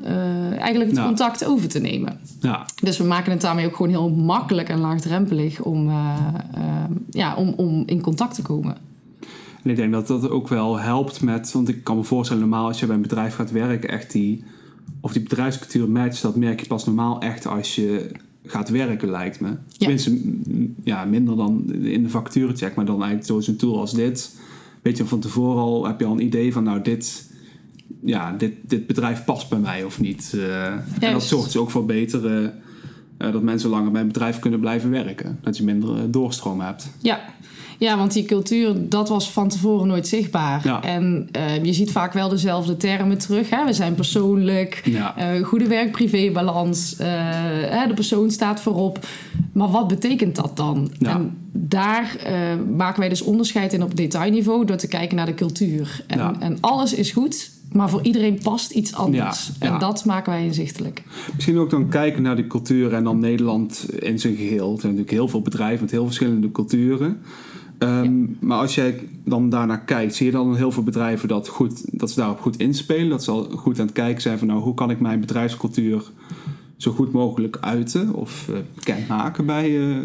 eigenlijk 0.59 0.91
het 0.91 1.05
contact 1.05 1.45
over 1.45 1.67
te 1.67 1.79
nemen. 1.79 2.19
Ja. 2.41 2.65
Dus 2.81 2.97
we 2.97 3.03
maken 3.03 3.31
het 3.31 3.41
daarmee 3.41 3.65
ook 3.65 3.75
gewoon 3.75 3.91
heel 3.91 4.09
makkelijk 4.09 4.69
en 4.69 4.79
laagdrempelig 4.79 5.61
om, 5.61 5.91
ja, 7.09 7.35
om, 7.35 7.53
om 7.57 7.83
in 7.85 8.01
contact 8.01 8.35
te 8.35 8.41
komen. 8.41 8.86
En 9.63 9.69
ik 9.69 9.75
denk 9.75 9.91
dat 9.91 10.07
dat 10.07 10.29
ook 10.29 10.47
wel 10.47 10.79
helpt 10.79 11.21
met, 11.21 11.51
want 11.51 11.69
ik 11.69 11.83
kan 11.83 11.97
me 11.97 12.03
voorstellen, 12.03 12.41
normaal 12.41 12.67
als 12.67 12.79
je 12.79 12.85
bij 12.85 12.95
een 12.95 13.01
bedrijf 13.01 13.35
gaat 13.35 13.51
werken, 13.51 13.89
echt 13.89 14.11
die, 14.11 14.43
of 15.01 15.13
die 15.13 15.23
bedrijfscultuur 15.23 15.89
matcht, 15.89 16.21
dat 16.21 16.35
merk 16.35 16.59
je 16.59 16.67
pas 16.67 16.85
normaal 16.85 17.21
echt 17.21 17.47
als 17.47 17.75
je 17.75 18.11
gaat 18.45 18.69
werken, 18.69 19.09
lijkt 19.09 19.39
me. 19.39 19.47
Ja. 19.47 19.57
Tenminste, 19.77 20.19
ja, 20.83 21.05
minder 21.05 21.35
dan 21.35 21.73
in 21.73 22.03
de 22.03 22.09
vacaturecheck, 22.09 22.75
maar 22.75 22.85
dan 22.85 22.95
eigenlijk 22.95 23.27
door 23.27 23.43
zo'n 23.43 23.55
tool 23.55 23.79
als 23.79 23.93
dit. 23.93 24.35
Weet 24.81 24.97
je, 24.97 25.05
van 25.05 25.19
tevoren 25.19 25.61
al 25.61 25.87
heb 25.87 25.99
je 25.99 26.05
al 26.05 26.11
een 26.11 26.23
idee 26.23 26.53
van, 26.53 26.63
nou, 26.63 26.81
dit, 26.81 27.31
ja, 28.03 28.31
dit, 28.37 28.53
dit 28.61 28.87
bedrijf 28.87 29.25
past 29.25 29.49
bij 29.49 29.59
mij 29.59 29.83
of 29.83 29.99
niet. 29.99 30.31
Uh, 30.35 30.65
en 30.99 31.11
dat 31.11 31.23
zorgt 31.23 31.45
dus 31.45 31.57
ook 31.57 31.71
voor 31.71 31.85
betere, 31.85 32.53
uh, 33.17 33.31
dat 33.31 33.41
mensen 33.41 33.69
langer 33.69 33.91
bij 33.91 34.01
een 34.01 34.07
bedrijf 34.07 34.39
kunnen 34.39 34.59
blijven 34.59 34.89
werken. 34.89 35.39
Dat 35.41 35.57
je 35.57 35.63
minder 35.63 35.95
uh, 35.95 36.01
doorstroom 36.07 36.61
hebt. 36.61 36.89
Ja, 37.01 37.19
ja, 37.77 37.97
want 37.97 38.13
die 38.13 38.25
cultuur, 38.25 38.89
dat 38.89 39.09
was 39.09 39.31
van 39.31 39.49
tevoren 39.49 39.87
nooit 39.87 40.07
zichtbaar. 40.07 40.61
Ja. 40.63 40.83
En 40.83 41.29
uh, 41.37 41.63
je 41.63 41.73
ziet 41.73 41.91
vaak 41.91 42.13
wel 42.13 42.29
dezelfde 42.29 42.77
termen 42.77 43.17
terug. 43.17 43.49
Hè? 43.49 43.65
We 43.65 43.73
zijn 43.73 43.95
persoonlijk, 43.95 44.81
ja. 44.85 45.35
uh, 45.35 45.45
goede 45.45 45.67
werk-privé-balans, 45.67 46.95
uh, 46.99 47.87
de 47.87 47.93
persoon 47.93 48.31
staat 48.31 48.59
voorop. 48.59 48.99
Maar 49.51 49.71
wat 49.71 49.87
betekent 49.87 50.35
dat 50.35 50.57
dan? 50.57 50.91
Ja. 50.99 51.09
En 51.09 51.37
daar 51.51 52.15
maken 52.75 52.99
wij 52.99 53.09
dus 53.09 53.21
onderscheid 53.21 53.73
in 53.73 53.83
op 53.83 53.95
detailniveau 53.95 54.65
door 54.65 54.75
te 54.75 54.87
kijken 54.87 55.15
naar 55.15 55.25
de 55.25 55.33
cultuur. 55.33 56.03
En, 56.07 56.35
en 56.39 56.57
alles 56.61 56.93
is 56.93 57.11
goed, 57.11 57.51
maar 57.71 57.89
voor 57.89 58.03
iedereen 58.03 58.39
past 58.43 58.71
iets 58.71 58.93
anders. 58.93 59.47
Ja, 59.59 59.67
ja. 59.67 59.73
En 59.73 59.79
dat 59.79 60.05
maken 60.05 60.31
wij 60.31 60.45
inzichtelijk. 60.45 61.03
Misschien 61.35 61.57
ook 61.57 61.69
dan 61.69 61.89
kijken 61.89 62.21
naar 62.21 62.35
die 62.35 62.47
cultuur 62.47 62.93
en 62.93 63.03
dan 63.03 63.19
Nederland 63.19 63.85
in 63.99 64.19
zijn 64.19 64.35
geheel. 64.35 64.73
Er 64.73 64.79
zijn 64.79 64.93
natuurlijk 64.93 65.11
heel 65.11 65.27
veel 65.27 65.41
bedrijven 65.41 65.81
met 65.81 65.91
heel 65.91 66.05
verschillende 66.05 66.51
culturen. 66.51 67.21
Ehm, 67.77 68.25
maar 68.39 68.57
als 68.57 68.75
jij 68.75 68.99
dan 69.23 69.49
daarnaar 69.49 69.81
kijkt, 69.81 70.15
zie 70.15 70.25
je 70.25 70.31
dan 70.31 70.55
heel 70.55 70.71
veel 70.71 70.83
bedrijven 70.83 71.27
dat, 71.27 71.47
goed, 71.47 71.99
dat 71.99 72.11
ze 72.11 72.19
daarop 72.19 72.39
goed 72.39 72.57
inspelen? 72.57 73.09
Dat 73.09 73.23
ze 73.23 73.31
al 73.31 73.43
goed 73.43 73.79
aan 73.79 73.85
het 73.85 73.95
kijken 73.95 74.21
zijn 74.21 74.37
van 74.37 74.47
nou, 74.47 74.61
hoe 74.61 74.73
kan 74.73 74.89
ik 74.89 74.99
mijn 74.99 75.19
bedrijfscultuur 75.19 76.03
zo 76.77 76.91
goed 76.91 77.11
mogelijk 77.11 77.57
uiten 77.61 78.13
of 78.13 78.47
uh, 78.49 78.57
bekendmaken 78.75 79.45
bij 79.45 79.69
uh, 79.69 79.97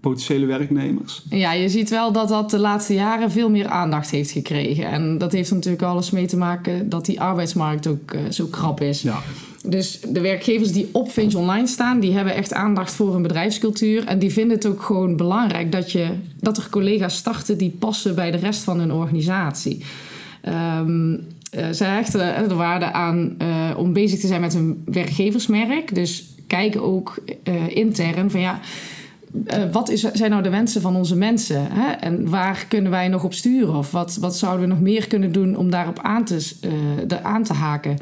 potentiële 0.00 0.46
werknemers? 0.46 1.22
Ja, 1.30 1.52
je 1.52 1.68
ziet 1.68 1.90
wel 1.90 2.12
dat 2.12 2.28
dat 2.28 2.50
de 2.50 2.58
laatste 2.58 2.94
jaren 2.94 3.30
veel 3.30 3.50
meer 3.50 3.66
aandacht 3.66 4.10
heeft 4.10 4.30
gekregen. 4.30 4.90
En 4.90 5.18
dat 5.18 5.32
heeft 5.32 5.50
natuurlijk 5.50 5.82
alles 5.82 6.10
mee 6.10 6.26
te 6.26 6.36
maken 6.36 6.88
dat 6.88 7.04
die 7.04 7.20
arbeidsmarkt 7.20 7.86
ook 7.86 8.14
uh, 8.14 8.20
zo 8.30 8.46
krap 8.46 8.80
is. 8.80 9.02
Ja. 9.02 9.22
Dus 9.66 10.00
de 10.08 10.20
werkgevers 10.20 10.72
die 10.72 10.88
op 10.92 11.10
Finch 11.10 11.34
Online 11.34 11.66
staan, 11.66 12.00
die 12.00 12.12
hebben 12.12 12.34
echt 12.34 12.52
aandacht 12.52 12.94
voor 12.94 13.14
een 13.14 13.22
bedrijfscultuur. 13.22 14.06
En 14.06 14.18
die 14.18 14.32
vinden 14.32 14.56
het 14.56 14.66
ook 14.66 14.82
gewoon 14.82 15.16
belangrijk 15.16 15.72
dat, 15.72 15.92
je, 15.92 16.08
dat 16.40 16.56
er 16.56 16.68
collega's 16.70 17.16
starten 17.16 17.58
die 17.58 17.76
passen 17.78 18.14
bij 18.14 18.30
de 18.30 18.36
rest 18.36 18.62
van 18.62 18.78
hun 18.78 18.92
organisatie. 18.92 19.84
Um, 20.86 21.26
hechten 21.78 22.48
de 22.48 22.54
waarde 22.54 22.92
aan 22.92 23.36
uh, 23.42 23.70
om 23.76 23.92
bezig 23.92 24.20
te 24.20 24.26
zijn 24.26 24.40
met 24.40 24.52
hun 24.52 24.82
werkgeversmerk. 24.84 25.94
Dus 25.94 26.24
kijken 26.46 26.82
ook 26.82 27.18
intern 27.68 28.30
van 28.30 28.40
ja. 28.40 28.60
wat 29.72 29.90
is, 29.90 30.00
zijn 30.00 30.30
nou 30.30 30.42
de 30.42 30.50
wensen 30.50 30.80
van 30.80 30.96
onze 30.96 31.16
mensen? 31.16 31.66
Hè? 31.70 31.90
En 31.92 32.28
waar 32.28 32.66
kunnen 32.68 32.90
wij 32.90 33.08
nog 33.08 33.24
op 33.24 33.34
sturen? 33.34 33.74
Of 33.74 33.90
wat, 33.90 34.16
wat 34.20 34.36
zouden 34.36 34.68
we 34.68 34.74
nog 34.74 34.80
meer 34.80 35.06
kunnen 35.06 35.32
doen 35.32 35.56
om 35.56 35.70
daarop 35.70 35.98
aan 36.02 36.24
te, 36.24 37.22
aan 37.22 37.42
te 37.42 37.52
haken? 37.52 37.96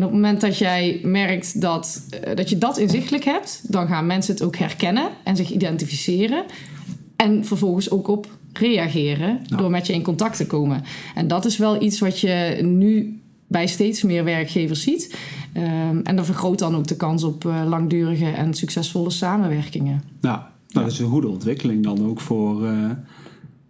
En 0.00 0.06
op 0.06 0.12
het 0.12 0.20
moment 0.20 0.40
dat 0.40 0.58
jij 0.58 1.00
merkt 1.02 1.60
dat, 1.60 2.02
dat 2.34 2.50
je 2.50 2.58
dat 2.58 2.78
inzichtelijk 2.78 3.24
hebt, 3.24 3.72
dan 3.72 3.86
gaan 3.86 4.06
mensen 4.06 4.34
het 4.34 4.42
ook 4.42 4.56
herkennen 4.56 5.08
en 5.24 5.36
zich 5.36 5.50
identificeren. 5.50 6.44
En 7.16 7.44
vervolgens 7.44 7.90
ook 7.90 8.08
op 8.08 8.26
reageren 8.52 9.40
door 9.56 9.70
met 9.70 9.86
je 9.86 9.92
in 9.92 10.02
contact 10.02 10.36
te 10.36 10.46
komen. 10.46 10.82
En 11.14 11.28
dat 11.28 11.44
is 11.44 11.56
wel 11.56 11.82
iets 11.82 11.98
wat 11.98 12.20
je 12.20 12.58
nu 12.62 13.20
bij 13.46 13.66
steeds 13.66 14.02
meer 14.02 14.24
werkgevers 14.24 14.82
ziet. 14.82 15.16
Um, 15.56 16.00
en 16.02 16.16
dat 16.16 16.26
vergroot 16.26 16.58
dan 16.58 16.76
ook 16.76 16.86
de 16.86 16.96
kans 16.96 17.24
op 17.24 17.44
uh, 17.44 17.62
langdurige 17.66 18.28
en 18.30 18.54
succesvolle 18.54 19.10
samenwerkingen. 19.10 20.02
Ja, 20.20 20.52
nou, 20.68 20.84
dat 20.86 20.94
is 20.94 20.98
een 20.98 21.10
goede 21.10 21.28
ontwikkeling 21.28 21.84
dan 21.84 22.06
ook 22.08 22.20
voor, 22.20 22.64
uh, 22.64 22.90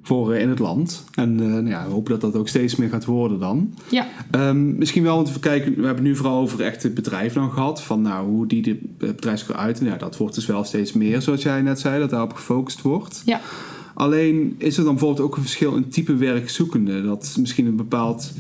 voor 0.03 0.35
uh, 0.35 0.41
in 0.41 0.49
het 0.49 0.59
land. 0.59 1.05
En 1.15 1.35
nou 1.35 1.69
ja, 1.69 1.87
we 1.87 1.93
hopen 1.93 2.11
dat 2.11 2.21
dat 2.21 2.41
ook 2.41 2.49
steeds 2.49 2.77
meer 2.77 2.89
gaat 2.89 3.05
worden 3.05 3.39
dan. 3.39 3.75
Ja. 3.91 4.07
Um, 4.31 4.79
misschien 4.79 5.03
wel 5.03 5.27
even 5.27 5.41
kijken, 5.41 5.69
we 5.71 5.87
hebben 5.87 5.95
het 5.95 6.03
nu 6.05 6.17
vooral 6.17 6.41
over 6.41 6.61
echt 6.61 6.83
het 6.83 6.95
bedrijf 6.95 7.33
dan 7.33 7.51
gehad. 7.51 7.83
Van 7.83 8.03
nou, 8.03 8.29
hoe 8.29 8.47
die 8.47 8.63
de 8.63 8.79
bedrijfscultuur 8.99 9.65
uit. 9.65 9.81
Ja, 9.83 9.97
dat 9.97 10.17
wordt 10.17 10.35
dus 10.35 10.47
wel 10.47 10.65
steeds 10.65 10.93
meer, 10.93 11.23
zoals 11.23 11.43
jij 11.43 11.63
net 11.63 11.81
zei, 11.81 12.01
dat 12.01 12.11
daarop 12.11 12.33
gefocust 12.33 12.83
wordt. 12.83 13.23
Ja. 13.25 13.41
Alleen 13.95 14.55
is 14.59 14.77
er 14.77 14.85
dan 14.85 14.95
bijvoorbeeld 14.95 15.27
ook 15.27 15.37
een 15.37 15.43
verschil 15.43 15.77
in 15.77 15.89
type 15.89 16.17
werkzoekende. 16.17 17.03
Dat 17.03 17.37
misschien 17.41 17.67
een 17.67 17.77
bepaald 17.77 18.33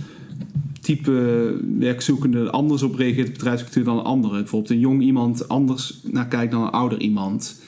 type 0.81 1.57
werkzoekende 1.79 2.51
anders 2.51 2.83
op 2.83 2.95
reageert 2.95 3.29
op 3.29 3.35
bedrijfscultuur 3.35 3.85
dan 3.85 3.99
een 3.99 4.05
andere. 4.05 4.39
Bijvoorbeeld 4.39 4.71
een 4.71 4.79
jong 4.79 5.03
iemand 5.03 5.49
anders 5.49 6.01
naar 6.05 6.29
kijkt 6.29 6.53
dan 6.53 6.63
een 6.63 6.71
ouder 6.71 7.01
iemand. 7.01 7.61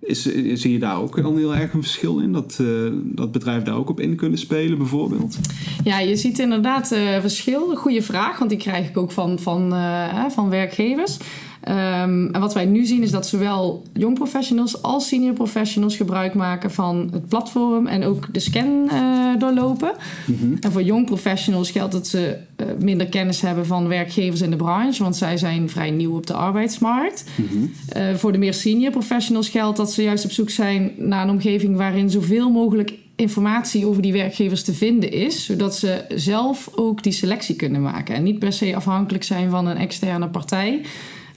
Is, 0.00 0.22
zie 0.52 0.72
je 0.72 0.78
daar 0.78 1.00
ook 1.00 1.22
dan 1.22 1.36
heel 1.36 1.54
erg 1.54 1.72
een 1.72 1.82
verschil 1.82 2.18
in? 2.18 2.32
Dat, 2.32 2.58
uh, 2.60 2.92
dat 3.04 3.32
bedrijven 3.32 3.64
daar 3.64 3.76
ook 3.76 3.90
op 3.90 4.00
in 4.00 4.16
kunnen 4.16 4.38
spelen, 4.38 4.78
bijvoorbeeld? 4.78 5.38
Ja, 5.84 5.98
je 5.98 6.16
ziet 6.16 6.38
inderdaad 6.38 6.92
uh, 6.92 7.20
verschil. 7.20 7.76
Goede 7.76 8.02
vraag, 8.02 8.38
want 8.38 8.50
die 8.50 8.58
krijg 8.58 8.88
ik 8.88 8.96
ook 8.96 9.12
van, 9.12 9.38
van, 9.38 9.72
uh, 9.72 10.24
van 10.28 10.48
werkgevers. 10.48 11.16
Um, 11.70 12.28
en 12.32 12.40
wat 12.40 12.54
wij 12.54 12.64
nu 12.64 12.84
zien 12.84 13.02
is 13.02 13.10
dat 13.10 13.26
zowel 13.26 13.82
jong 13.92 14.14
professionals 14.14 14.82
als 14.82 15.08
senior 15.08 15.34
professionals 15.34 15.96
gebruik 15.96 16.34
maken 16.34 16.70
van 16.70 17.08
het 17.12 17.28
platform 17.28 17.86
en 17.86 18.04
ook 18.04 18.26
de 18.32 18.40
scan 18.40 18.88
uh, 18.92 19.38
doorlopen. 19.38 19.92
Mm 20.26 20.36
-hmm. 20.40 20.56
En 20.60 20.72
voor 20.72 20.82
jong 20.82 21.06
professionals 21.06 21.70
geldt 21.70 21.92
dat 21.92 22.06
ze 22.06 22.36
uh, 22.56 22.66
minder 22.80 23.06
kennis 23.06 23.40
hebben 23.40 23.66
van 23.66 23.88
werkgevers 23.88 24.40
in 24.40 24.50
de 24.50 24.56
branche, 24.56 25.02
want 25.02 25.16
zij 25.16 25.36
zijn 25.36 25.68
vrij 25.68 25.90
nieuw 25.90 26.16
op 26.16 26.26
de 26.26 26.34
arbeidsmarkt. 26.34 27.24
Mm 27.36 27.46
-hmm. 27.50 27.72
uh, 27.96 28.14
voor 28.14 28.32
de 28.32 28.38
meer 28.38 28.54
senior 28.54 28.90
professionals 28.90 29.48
geldt 29.48 29.76
dat 29.76 29.92
ze 29.92 30.02
juist 30.02 30.24
op 30.24 30.30
zoek 30.30 30.50
zijn 30.50 30.92
naar 30.96 31.22
een 31.22 31.30
omgeving 31.30 31.76
waarin 31.76 32.10
zoveel 32.10 32.50
mogelijk 32.50 32.92
informatie 33.16 33.86
over 33.86 34.02
die 34.02 34.12
werkgevers 34.12 34.62
te 34.62 34.74
vinden 34.74 35.12
is, 35.12 35.44
zodat 35.44 35.76
ze 35.76 36.04
zelf 36.08 36.70
ook 36.74 37.02
die 37.02 37.12
selectie 37.12 37.56
kunnen 37.56 37.82
maken 37.82 38.14
en 38.14 38.22
niet 38.22 38.38
per 38.38 38.52
se 38.52 38.76
afhankelijk 38.76 39.24
zijn 39.24 39.50
van 39.50 39.66
een 39.66 39.76
externe 39.76 40.28
partij. 40.28 40.82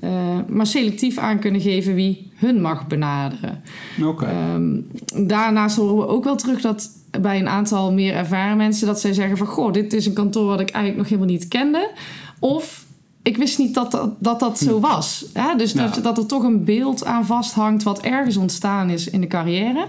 Uh, 0.04 0.10
maar 0.48 0.68
selectief 0.68 1.18
aan 1.18 1.40
kunnen 1.40 1.62
geven 1.62 1.96
wie 1.96 2.32
hun 2.36 2.62
mag 2.62 2.88
benaderen. 2.88 3.64
Okay. 4.04 4.54
Um, 4.56 4.88
daarnaast 5.28 5.76
horen 5.76 5.98
we 5.98 6.08
ook 6.08 6.24
wel 6.24 6.36
terug 6.36 6.62
dat 6.62 6.90
bij 7.22 7.40
een 7.40 7.48
aantal 7.48 7.94
meer 7.94 8.14
ervaren 8.14 8.58
mensen 8.58 8.88
dat 8.88 9.00
zij 9.00 9.14
zeggen 9.14 9.38
van 9.38 9.48
goh, 9.48 9.74
dit 9.74 9.94
is 9.94 10.06
een 10.06 10.14
kantoor 10.14 10.46
wat 10.46 10.60
ik 10.60 10.70
eigenlijk 10.70 10.98
nog 10.98 11.08
helemaal 11.08 11.38
niet 11.38 11.48
kende. 11.48 11.90
Of 12.40 12.86
ik 13.22 13.38
wist 13.38 13.58
niet 13.58 13.74
dat 13.74 13.92
dat, 13.92 14.12
dat, 14.20 14.40
dat 14.40 14.58
zo 14.60 14.80
was. 14.80 15.26
Ja, 15.34 15.56
dus 15.56 15.72
ja. 15.72 15.88
dat, 15.88 16.04
dat 16.04 16.18
er 16.18 16.26
toch 16.26 16.44
een 16.44 16.64
beeld 16.64 17.06
aan 17.06 17.26
vasthangt 17.26 17.84
wat 17.84 18.02
ergens 18.02 18.38
ontstaan 18.38 18.90
is 18.90 19.10
in 19.10 19.22
de 19.22 19.28
carrière. 19.28 19.88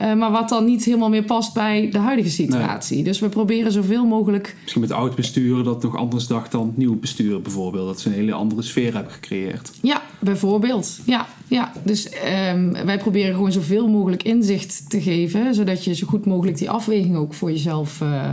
Uh, 0.00 0.14
maar 0.14 0.30
wat 0.30 0.48
dan 0.48 0.64
niet 0.64 0.84
helemaal 0.84 1.08
meer 1.08 1.24
past 1.24 1.54
bij 1.54 1.88
de 1.90 1.98
huidige 1.98 2.30
situatie. 2.30 2.94
Nee. 2.94 3.04
Dus 3.04 3.18
we 3.18 3.28
proberen 3.28 3.72
zoveel 3.72 4.04
mogelijk. 4.04 4.56
Misschien 4.60 4.80
met 4.80 4.92
oud 4.92 5.14
bestuur 5.14 5.64
dat 5.64 5.82
nog 5.82 5.96
anders 5.96 6.26
dacht 6.26 6.52
dan 6.52 6.72
nieuw 6.74 6.98
bestuur 6.98 7.42
bijvoorbeeld. 7.42 7.86
Dat 7.86 8.00
ze 8.00 8.08
een 8.08 8.14
hele 8.14 8.32
andere 8.32 8.62
sfeer 8.62 8.94
hebben 8.94 9.12
gecreëerd. 9.12 9.70
Ja, 9.82 10.02
bijvoorbeeld. 10.18 10.98
Ja, 11.06 11.26
ja. 11.48 11.72
Dus 11.82 12.08
um, 12.52 12.72
wij 12.72 12.98
proberen 12.98 13.34
gewoon 13.34 13.52
zoveel 13.52 13.88
mogelijk 13.88 14.22
inzicht 14.22 14.90
te 14.90 15.00
geven. 15.00 15.54
Zodat 15.54 15.84
je 15.84 15.94
zo 15.94 16.06
goed 16.06 16.26
mogelijk 16.26 16.58
die 16.58 16.70
afweging 16.70 17.16
ook 17.16 17.34
voor 17.34 17.50
jezelf 17.50 18.00
uh, 18.00 18.28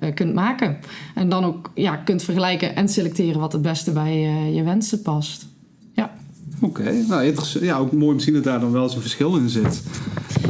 uh, 0.00 0.14
kunt 0.14 0.34
maken. 0.34 0.78
En 1.14 1.28
dan 1.28 1.44
ook 1.44 1.70
ja, 1.74 1.96
kunt 1.96 2.22
vergelijken 2.22 2.76
en 2.76 2.88
selecteren 2.88 3.40
wat 3.40 3.52
het 3.52 3.62
beste 3.62 3.90
bij 3.90 4.18
je 4.52 4.62
wensen 4.62 5.02
past. 5.02 5.46
Ja. 5.92 6.12
Oké, 6.60 6.80
okay. 6.80 7.04
nou 7.08 7.24
interessant. 7.24 7.64
Ja, 7.64 7.78
ook 7.78 7.92
mooi 7.92 8.14
misschien 8.14 8.34
dat 8.34 8.44
daar 8.44 8.60
dan 8.60 8.72
wel 8.72 8.88
zo'n 8.88 9.00
verschil 9.00 9.36
in 9.36 9.48
zit. 9.48 9.82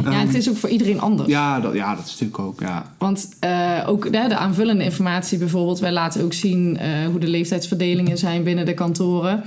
Ja, 0.04 0.18
het 0.26 0.34
is 0.34 0.48
ook 0.48 0.56
voor 0.56 0.68
iedereen 0.68 1.00
anders. 1.00 1.28
Ja, 1.28 1.60
dat, 1.60 1.74
ja, 1.74 1.94
dat 1.94 2.04
is 2.04 2.10
natuurlijk 2.10 2.38
ook, 2.38 2.60
ja. 2.60 2.92
Want 2.98 3.28
uh, 3.44 3.84
ook 3.86 4.02
de, 4.02 4.24
de, 4.28 4.36
aanvullende 4.36 4.84
informatie 4.84 5.38
bijvoorbeeld... 5.38 5.78
wij 5.78 5.92
laten 5.92 6.24
ook 6.24 6.32
zien 6.32 6.78
uh, 6.80 7.06
hoe 7.10 7.20
de 7.20 7.26
leeftijdsverdelingen 7.26 8.18
zijn 8.18 8.42
binnen 8.42 8.66
de 8.66 8.74
kantoren. 8.74 9.42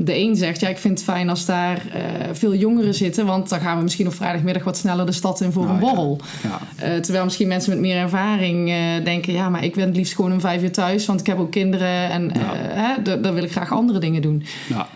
De 0.00 0.16
een 0.16 0.36
zegt, 0.36 0.60
ja, 0.60 0.68
ik 0.68 0.78
vind 0.78 0.98
het 0.98 1.08
fijn 1.08 1.28
als 1.28 1.44
daar 1.44 1.82
uh, 1.86 2.02
veel 2.32 2.54
jongeren 2.54 2.94
zitten... 2.94 3.26
want 3.26 3.48
dan 3.48 3.60
gaan 3.60 3.76
we 3.76 3.82
misschien 3.82 4.06
op 4.06 4.14
vrijdagmiddag 4.14 4.64
wat 4.64 4.76
sneller 4.76 5.06
de 5.06 5.12
stad 5.12 5.40
in 5.40 5.52
voor 5.52 5.62
Nou 5.62 5.74
een 5.74 5.80
borrel. 5.80 6.20
Ja. 6.42 6.60
Ja. 6.88 7.00
terwijl 7.00 7.24
misschien 7.24 7.48
mensen 7.48 7.70
met 7.70 7.80
meer 7.80 7.96
ervaring 7.96 8.72
denken... 9.04 9.32
ja, 9.32 9.48
maar 9.48 9.64
ik 9.64 9.74
ben 9.74 9.86
het 9.86 9.96
liefst 9.96 10.14
gewoon 10.14 10.32
om 10.32 10.40
vijf 10.40 10.62
uur 10.62 10.72
thuis... 10.72 11.06
want 11.06 11.20
ik 11.20 11.26
heb 11.26 11.38
ook 11.38 11.50
kinderen 11.50 12.10
en 12.10 12.32
Ja. 12.74 12.98
dan 12.98 13.34
wil 13.34 13.42
ik 13.42 13.50
graag 13.50 13.72
andere 13.72 13.98
dingen 13.98 14.22
doen. 14.22 14.42
Ja. 14.68 14.88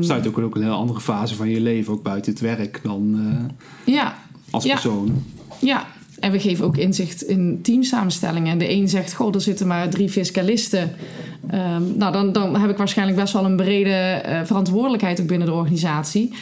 Staat 0.00 0.26
ook, 0.26 0.38
ook 0.38 0.54
een 0.54 0.62
heel 0.62 0.72
andere 0.72 1.00
fase 1.00 1.34
van 1.34 1.48
je 1.48 1.60
leven, 1.60 1.92
ook 1.92 2.02
buiten 2.02 2.32
het 2.32 2.40
werk, 2.40 2.80
dan 2.82 3.20
ja, 3.84 4.14
als 4.50 4.64
Ja. 4.64 4.72
persoon. 4.72 5.22
Ja, 5.60 5.86
en 6.20 6.32
we 6.32 6.40
geven 6.40 6.64
ook 6.64 6.76
inzicht 6.76 7.22
in 7.22 7.58
teamsamenstellingen. 7.62 8.52
En 8.52 8.58
de 8.58 8.70
een 8.70 8.88
zegt, 8.88 9.12
goh, 9.14 9.34
er 9.34 9.40
zitten 9.40 9.66
maar 9.66 9.88
drie 9.88 10.08
fiscalisten. 10.08 10.92
Ehm, 11.50 11.82
nou, 11.96 12.12
dan, 12.12 12.32
dan 12.32 12.56
heb 12.56 12.70
ik 12.70 12.76
waarschijnlijk 12.76 13.18
best 13.18 13.32
wel 13.32 13.44
een 13.44 13.56
brede 13.56 13.90
eh, 13.90 14.40
verantwoordelijkheid 14.44 15.20
ook 15.20 15.26
binnen 15.26 15.46
de 15.48 15.54
organisatie. 15.54 16.34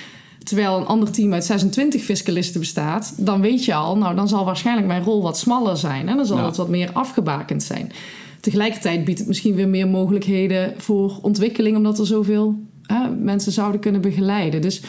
Terwijl 0.43 0.77
een 0.79 0.87
ander 0.87 1.11
team 1.11 1.33
uit 1.33 1.45
26 1.45 2.03
fiscalisten 2.05 2.61
bestaat, 2.61 3.15
dan 3.17 3.41
weet 3.41 3.65
je 3.65 3.75
al, 3.75 3.97
nou, 3.97 4.15
dan 4.17 4.29
zal 4.29 4.45
waarschijnlijk 4.45 4.87
mijn 4.87 5.03
rol 5.03 5.23
wat 5.23 5.39
smaller 5.39 5.77
zijn. 5.77 6.09
Hè? 6.09 6.15
Dan 6.15 6.27
zal 6.27 6.37
Ja. 6.37 6.45
het 6.47 6.57
wat 6.57 6.69
meer 6.69 6.91
afgebakend 6.93 7.63
zijn. 7.63 7.93
Tegelijkertijd 8.41 9.05
biedt 9.05 9.19
het 9.19 9.29
misschien 9.29 9.55
weer 9.55 9.69
meer 9.69 9.89
mogelijkheden 9.89 10.75
voor 10.77 11.19
ontwikkeling, 11.23 11.77
omdat 11.77 11.99
er 11.99 12.07
zoveel 12.07 12.55
hè, 12.83 13.11
mensen 13.11 13.53
zouden 13.53 13.81
kunnen 13.81 14.01
begeleiden. 14.01 14.61
Dus 14.63 14.83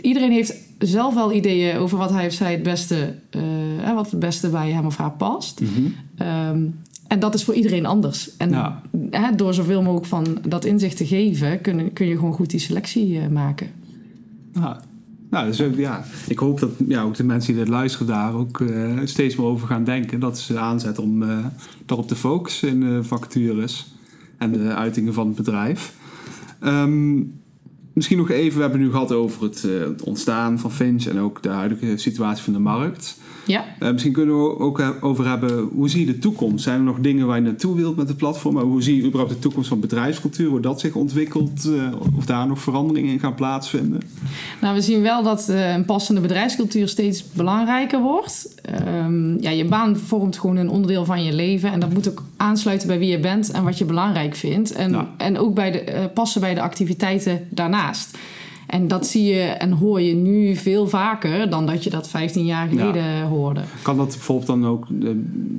iedereen 0.00 0.32
heeft 0.32 0.54
zelf 0.88 1.14
wel 1.14 1.32
ideeën 1.32 1.76
over 1.76 1.98
wat 1.98 2.10
hij 2.10 2.26
of 2.26 2.32
zij 2.32 2.52
het 2.52 2.62
beste, 2.62 3.14
eh, 3.30 3.94
wat 3.94 4.10
het 4.10 4.20
beste 4.20 4.48
bij 4.48 4.70
hem 4.70 4.86
of 4.86 4.96
haar 4.96 5.12
past. 5.12 5.60
Mhm. 5.60 5.86
Ehm, 6.16 6.62
en 7.06 7.18
dat 7.20 7.34
is 7.34 7.44
voor 7.44 7.54
iedereen 7.54 7.86
anders. 7.86 8.36
En 8.36 8.50
Ja. 8.50 8.82
hè, 9.10 9.34
door 9.34 9.54
zoveel 9.54 9.82
mogelijk 9.82 10.06
van 10.06 10.38
dat 10.48 10.64
inzicht 10.64 10.96
te 10.96 11.06
geven, 11.06 11.60
kun, 11.60 11.92
kun 11.92 12.06
je 12.06 12.14
gewoon 12.14 12.32
goed 12.32 12.50
die 12.50 12.60
selectie 12.60 13.18
eh, 13.20 13.28
maken. 13.28 13.70
Ja. 14.52 14.80
Nou, 15.30 15.46
dus, 15.46 15.60
ook, 15.60 15.76
ja, 15.76 16.04
ik 16.28 16.38
hoop 16.38 16.60
dat 16.60 16.70
ja, 16.88 17.02
ook 17.02 17.14
de 17.16 17.24
mensen 17.24 17.52
die 17.54 17.62
dit 17.62 17.72
luisteren 17.72 18.06
daar 18.06 18.34
ook 18.34 18.60
eh, 18.60 18.98
steeds 19.04 19.36
meer 19.36 19.46
over 19.46 19.66
gaan 19.66 19.84
denken. 19.84 20.20
Dat 20.20 20.38
ze 20.38 20.58
aanzetten 20.58 21.02
om 21.02 21.22
eh, 21.22 21.38
daarop 21.86 22.08
te 22.08 22.16
focussen 22.16 22.68
in 22.68 23.04
vacatures 23.04 23.92
en 24.38 24.52
de 24.52 24.74
uitingen 24.74 25.14
van 25.14 25.26
het 25.26 25.36
bedrijf. 25.36 25.94
Ehm, 26.60 27.20
misschien 28.00 28.18
nog 28.18 28.30
even, 28.30 28.56
we 28.56 28.62
hebben 28.62 28.80
het 28.80 28.88
nu 28.88 28.94
gehad 28.94 29.12
over 29.12 29.42
het, 29.42 29.64
eh, 29.64 29.80
het 29.80 30.02
ontstaan 30.02 30.58
van 30.58 30.72
Finch 30.72 31.06
en 31.06 31.18
ook 31.18 31.42
de 31.42 31.48
huidige 31.48 31.96
situatie 31.96 32.44
van 32.44 32.52
de 32.52 32.58
markt. 32.58 33.18
Ja. 33.50 33.64
Uh, 33.82 33.90
misschien 33.90 34.12
kunnen 34.12 34.42
we 34.42 34.58
ook 34.58 34.82
over 35.00 35.28
hebben, 35.28 35.68
hoe 35.74 35.88
zie 35.88 36.00
je 36.00 36.12
de 36.12 36.18
toekomst? 36.18 36.64
Zijn 36.64 36.78
er 36.78 36.84
nog 36.84 36.98
dingen 37.00 37.26
waar 37.26 37.36
je 37.36 37.42
naartoe 37.42 37.76
wilt 37.76 37.96
met 37.96 38.08
het 38.08 38.16
platform? 38.16 38.54
Maar 38.54 38.64
hoe 38.64 38.82
zie 38.82 38.96
je 38.96 39.02
überhaupt 39.02 39.32
de 39.32 39.38
toekomst 39.38 39.68
van 39.68 39.80
bedrijfscultuur? 39.80 40.48
Hoe 40.48 40.60
dat 40.60 40.80
zich 40.80 40.94
ontwikkelt? 40.94 41.64
Uh, 41.66 41.92
of 42.16 42.26
daar 42.26 42.46
nog 42.46 42.60
veranderingen 42.60 43.12
in 43.12 43.20
gaan 43.20 43.34
plaatsvinden? 43.34 44.00
Nou, 44.60 44.74
we 44.74 44.80
zien 44.80 45.02
wel 45.02 45.22
dat 45.22 45.46
uh, 45.50 45.72
een 45.74 45.84
passende 45.84 46.20
bedrijfscultuur 46.20 46.88
steeds 46.88 47.32
belangrijker 47.32 48.00
wordt. 48.00 48.54
Um, 49.04 49.40
ja, 49.40 49.50
je 49.50 49.64
baan 49.64 49.96
vormt 49.96 50.38
gewoon 50.38 50.56
een 50.56 50.70
onderdeel 50.70 51.04
van 51.04 51.24
je 51.24 51.32
leven. 51.32 51.72
En 51.72 51.80
dat 51.80 51.92
moet 51.92 52.08
ook 52.08 52.24
aansluiten 52.36 52.88
bij 52.88 52.98
wie 52.98 53.10
je 53.10 53.20
bent 53.20 53.50
en 53.50 53.64
wat 53.64 53.78
je 53.78 53.84
belangrijk 53.84 54.34
vindt. 54.34 54.72
En, 54.72 55.08
en 55.16 55.38
ook 55.38 55.54
bij 55.54 55.70
de, 55.70 56.10
passen 56.14 56.40
bij 56.40 56.54
de 56.54 56.60
activiteiten 56.60 57.46
daarnaast. 57.50 58.18
En 58.70 58.88
dat 58.88 59.06
zie 59.06 59.24
je 59.24 59.42
en 59.42 59.72
hoor 59.72 60.00
je 60.00 60.14
nu 60.14 60.56
veel 60.56 60.88
vaker 60.88 61.50
dan 61.50 61.66
dat 61.66 61.84
je 61.84 61.90
dat 61.90 62.08
15 62.08 62.44
jaar 62.44 62.68
geleden 62.68 63.22
hoorde. 63.22 63.60
Kan 63.82 63.96
dat 63.96 64.08
bijvoorbeeld 64.08 64.46
dan 64.46 64.66
ook 64.66 64.86
uh, 64.88 65.10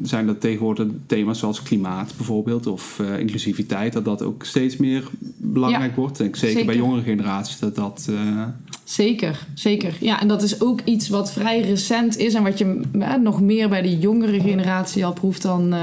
zijn 0.04 0.26
dat 0.26 0.42
tegenwoordig 0.42 0.88
thema's 1.06 1.40
zoals 1.40 1.64
klimaat 1.64 2.14
bijvoorbeeld 2.18 2.68
of 2.68 3.00
uh, 3.02 3.20
inclusiviteit, 3.20 3.94
dat 3.94 4.06
dat 4.06 4.22
ook 4.24 4.44
steeds 4.44 4.78
meer 4.78 5.04
belangrijk 5.38 5.96
wordt? 5.96 6.18
Zeker, 6.18 6.38
zeker, 6.38 6.66
bij 6.66 6.76
jongere 6.76 7.02
generaties 7.02 7.60
dat 7.60 7.76
dat. 7.76 8.08
Uh... 8.10 8.44
Zeker, 8.84 9.48
zeker. 9.54 9.98
Ja, 10.00 10.22
en 10.22 10.28
dat 10.28 10.42
is 10.42 10.62
ook 10.62 10.82
iets 10.84 11.10
wat 11.10 11.32
vrij 11.32 11.62
recent 11.62 12.18
is 12.18 12.34
en 12.34 12.44
wat 12.44 12.58
je 12.58 12.82
nog 13.22 13.42
meer 13.42 13.70
bij 13.70 13.82
de 13.82 14.00
jongere 14.00 14.40
generatie 14.40 15.06
al 15.06 15.14
proeft 15.14 15.42
dan, 15.42 15.74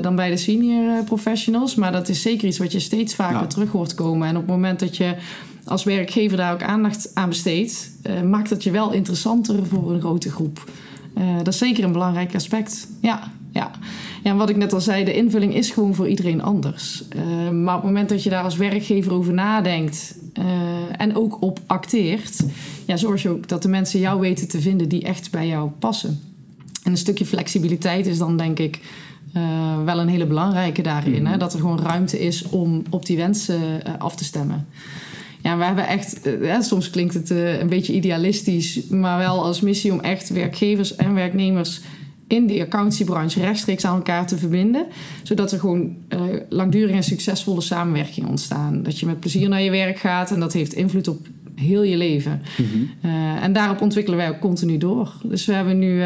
dan 0.00 0.16
bij 0.16 0.30
de 0.30 0.36
senior 0.36 1.04
professionals. 1.04 1.74
Maar 1.74 1.92
dat 1.92 2.08
is 2.08 2.22
zeker 2.22 2.48
iets 2.48 2.58
wat 2.58 2.72
je 2.72 2.80
steeds 2.80 3.14
vaker 3.14 3.40
ja. 3.40 3.46
terug 3.46 3.70
hoort 3.70 3.94
komen. 3.94 4.28
En 4.28 4.34
op 4.34 4.42
het 4.42 4.50
moment 4.50 4.80
dat 4.80 4.96
je 4.96 5.14
als 5.64 5.84
werkgever 5.84 6.36
daar 6.36 6.52
ook 6.52 6.62
aandacht 6.62 7.10
aan 7.14 7.28
besteedt, 7.28 7.90
uh, 8.06 8.22
maakt 8.22 8.50
het 8.50 8.62
je 8.62 8.70
wel 8.70 8.92
interessanter 8.92 9.66
voor 9.66 9.92
een 9.92 10.00
grote 10.00 10.30
groep. 10.30 10.70
Uh, 11.18 11.36
dat 11.36 11.48
is 11.48 11.58
zeker 11.58 11.84
een 11.84 11.92
belangrijk 11.92 12.34
aspect. 12.34 12.88
Ja, 13.00 13.32
ja. 13.52 13.70
ja, 14.22 14.30
en 14.30 14.36
wat 14.36 14.48
ik 14.48 14.56
net 14.56 14.72
al 14.72 14.80
zei, 14.80 15.04
de 15.04 15.14
invulling 15.14 15.54
is 15.54 15.70
gewoon 15.70 15.94
voor 15.94 16.08
iedereen 16.08 16.42
anders. 16.42 17.04
Uh, 17.16 17.50
maar 17.50 17.76
op 17.76 17.82
het 17.82 17.90
moment 17.90 18.08
dat 18.08 18.22
je 18.22 18.30
daar 18.30 18.44
als 18.44 18.56
werkgever 18.56 19.12
over 19.12 19.32
nadenkt 19.32 20.18
en 20.96 21.16
ook 21.16 21.42
op 21.42 21.60
acteert, 21.66 22.40
ja, 22.86 22.96
zorg 22.96 23.22
je 23.22 23.28
ook 23.28 23.48
dat 23.48 23.62
de 23.62 23.68
mensen 23.68 24.00
jou 24.00 24.20
weten 24.20 24.48
te 24.48 24.60
vinden 24.60 24.88
die 24.88 25.02
echt 25.02 25.30
bij 25.30 25.46
jou 25.46 25.70
passen. 25.78 26.20
En 26.82 26.90
een 26.90 26.96
stukje 26.96 27.26
flexibiliteit 27.26 28.06
is 28.06 28.18
dan 28.18 28.36
denk 28.36 28.58
ik 28.58 28.80
wel 29.84 29.98
een 29.98 30.08
hele 30.08 30.26
belangrijke 30.26 30.82
daarin. 30.82 31.26
Hè? 31.26 31.36
Dat 31.36 31.52
er 31.52 31.58
gewoon 31.58 31.80
ruimte 31.80 32.20
is 32.20 32.48
om 32.48 32.82
op 32.90 33.06
die 33.06 33.16
wensen 33.16 33.82
af 33.98 34.16
te 34.16 34.24
stemmen. 34.24 34.66
Ja, 35.44 35.58
we 35.58 35.64
hebben 35.64 35.86
echt, 35.86 36.22
eh, 36.22 36.60
soms 36.60 36.90
klinkt 36.90 37.14
het 37.14 37.30
uh, 37.30 37.60
een 37.60 37.68
beetje 37.68 37.92
idealistisch, 37.92 38.86
maar 38.88 39.18
wel 39.18 39.44
als 39.44 39.60
missie 39.60 39.92
om 39.92 40.00
echt 40.00 40.28
werkgevers 40.28 40.96
en 40.96 41.14
werknemers 41.14 41.80
in 42.26 42.46
de 42.46 42.60
accountiebranche 42.60 43.40
rechtstreeks 43.40 43.84
aan 43.84 43.96
elkaar 43.96 44.26
te 44.26 44.38
verbinden. 44.38 44.86
Zodat 45.22 45.52
er 45.52 45.58
gewoon 45.58 45.96
uh, 46.08 46.20
langdurige 46.48 46.94
en 46.94 47.02
succesvolle 47.02 47.60
samenwerking 47.60 48.26
ontstaan. 48.26 48.82
Dat 48.82 48.98
je 48.98 49.06
met 49.06 49.20
plezier 49.20 49.48
naar 49.48 49.62
je 49.62 49.70
werk 49.70 49.98
gaat 49.98 50.30
en 50.30 50.40
dat 50.40 50.52
heeft 50.52 50.72
invloed 50.72 51.08
op 51.08 51.26
heel 51.54 51.82
je 51.82 51.96
leven. 51.96 52.42
Mm-hmm. 52.56 52.88
en 53.42 53.52
daarop 53.52 53.80
ontwikkelen 53.80 54.18
wij 54.18 54.28
ook 54.28 54.40
continu 54.40 54.78
door. 54.78 55.12
Dus 55.22 55.46
we 55.46 55.52
hebben 55.52 55.78
nu 55.78 56.02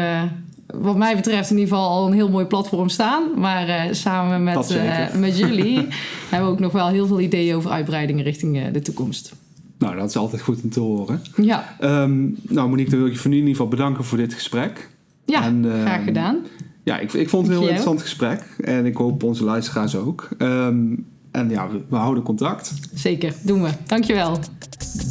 wat 0.73 0.97
mij 0.97 1.15
betreft 1.15 1.49
in 1.49 1.57
ieder 1.57 1.73
geval 1.73 1.89
al 1.89 2.07
een 2.07 2.13
heel 2.13 2.29
mooi 2.29 2.45
platform 2.45 2.89
staan. 2.89 3.23
Maar 3.35 3.67
uh, 3.67 3.93
samen 3.93 4.43
met, 4.43 4.71
uh, 4.71 5.13
met 5.15 5.37
jullie 5.37 5.87
hebben 6.29 6.49
we 6.49 6.53
ook 6.53 6.59
nog 6.59 6.71
wel 6.71 6.87
heel 6.87 7.07
veel 7.07 7.19
ideeën 7.19 7.55
over 7.55 7.71
uitbreidingen 7.71 8.23
richting 8.23 8.57
uh, 8.57 8.63
de 8.73 8.81
toekomst. 8.81 9.33
Nou, 9.77 9.95
dat 9.95 10.09
is 10.09 10.17
altijd 10.17 10.41
goed 10.41 10.61
om 10.63 10.69
te 10.69 10.79
horen. 10.79 11.21
Ja. 11.35 11.75
Um, 11.81 12.37
nou, 12.41 12.69
Monique, 12.69 12.89
dan 12.89 12.99
wil 12.99 13.07
ik 13.07 13.13
je 13.13 13.19
voor 13.19 13.29
nu 13.29 13.35
in 13.35 13.41
ieder 13.41 13.57
geval 13.57 13.77
bedanken 13.77 14.03
voor 14.03 14.17
dit 14.17 14.33
gesprek. 14.33 14.89
Ja, 15.25 15.43
en, 15.43 15.65
graag 15.81 16.03
gedaan. 16.03 16.37
Ja, 16.83 16.99
ik, 16.99 17.13
ik 17.13 17.29
vond 17.29 17.47
het 17.47 17.55
een 17.55 17.61
heel 17.61 17.69
interessant 17.69 18.01
gesprek. 18.01 18.55
En 18.61 18.85
ik 18.85 18.95
hoop 18.95 19.23
onze 19.23 19.43
luisteraars 19.43 19.95
ook. 19.95 20.29
Um, 20.37 21.05
en 21.31 21.49
ja, 21.49 21.69
we, 21.69 21.81
we 21.89 21.95
houden 21.95 22.23
contact. 22.23 22.73
Zeker, 22.93 23.33
doen 23.41 23.61
we. 23.61 23.69
Dankjewel. 23.85 24.39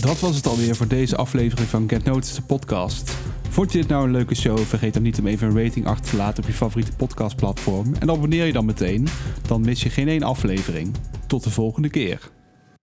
Dat 0.00 0.20
was 0.20 0.36
het 0.36 0.46
alweer 0.46 0.76
voor 0.76 0.88
deze 0.88 1.16
aflevering 1.16 1.68
van 1.68 1.88
Get 1.88 2.04
Noticed, 2.04 2.36
de 2.36 2.42
podcast. 2.42 3.12
Vond 3.58 3.72
je 3.72 3.78
dit 3.78 3.88
nou 3.88 4.04
een 4.04 4.10
leuke 4.10 4.34
show? 4.34 4.58
Vergeet 4.58 4.94
dan 4.94 5.02
niet 5.02 5.18
om 5.18 5.26
even 5.26 5.48
een 5.48 5.62
rating 5.62 5.86
achter 5.86 6.10
te 6.10 6.16
laten 6.16 6.42
op 6.42 6.48
je 6.48 6.54
favoriete 6.54 6.92
podcastplatform. 6.96 7.94
En 7.94 8.10
abonneer 8.10 8.46
je 8.46 8.52
dan 8.52 8.64
meteen, 8.64 9.08
dan 9.48 9.60
mis 9.60 9.82
je 9.82 9.90
geen 9.90 10.08
één 10.08 10.22
aflevering. 10.22 10.94
Tot 11.26 11.44
de 11.44 11.50
volgende 11.50 11.90
keer. 11.90 12.30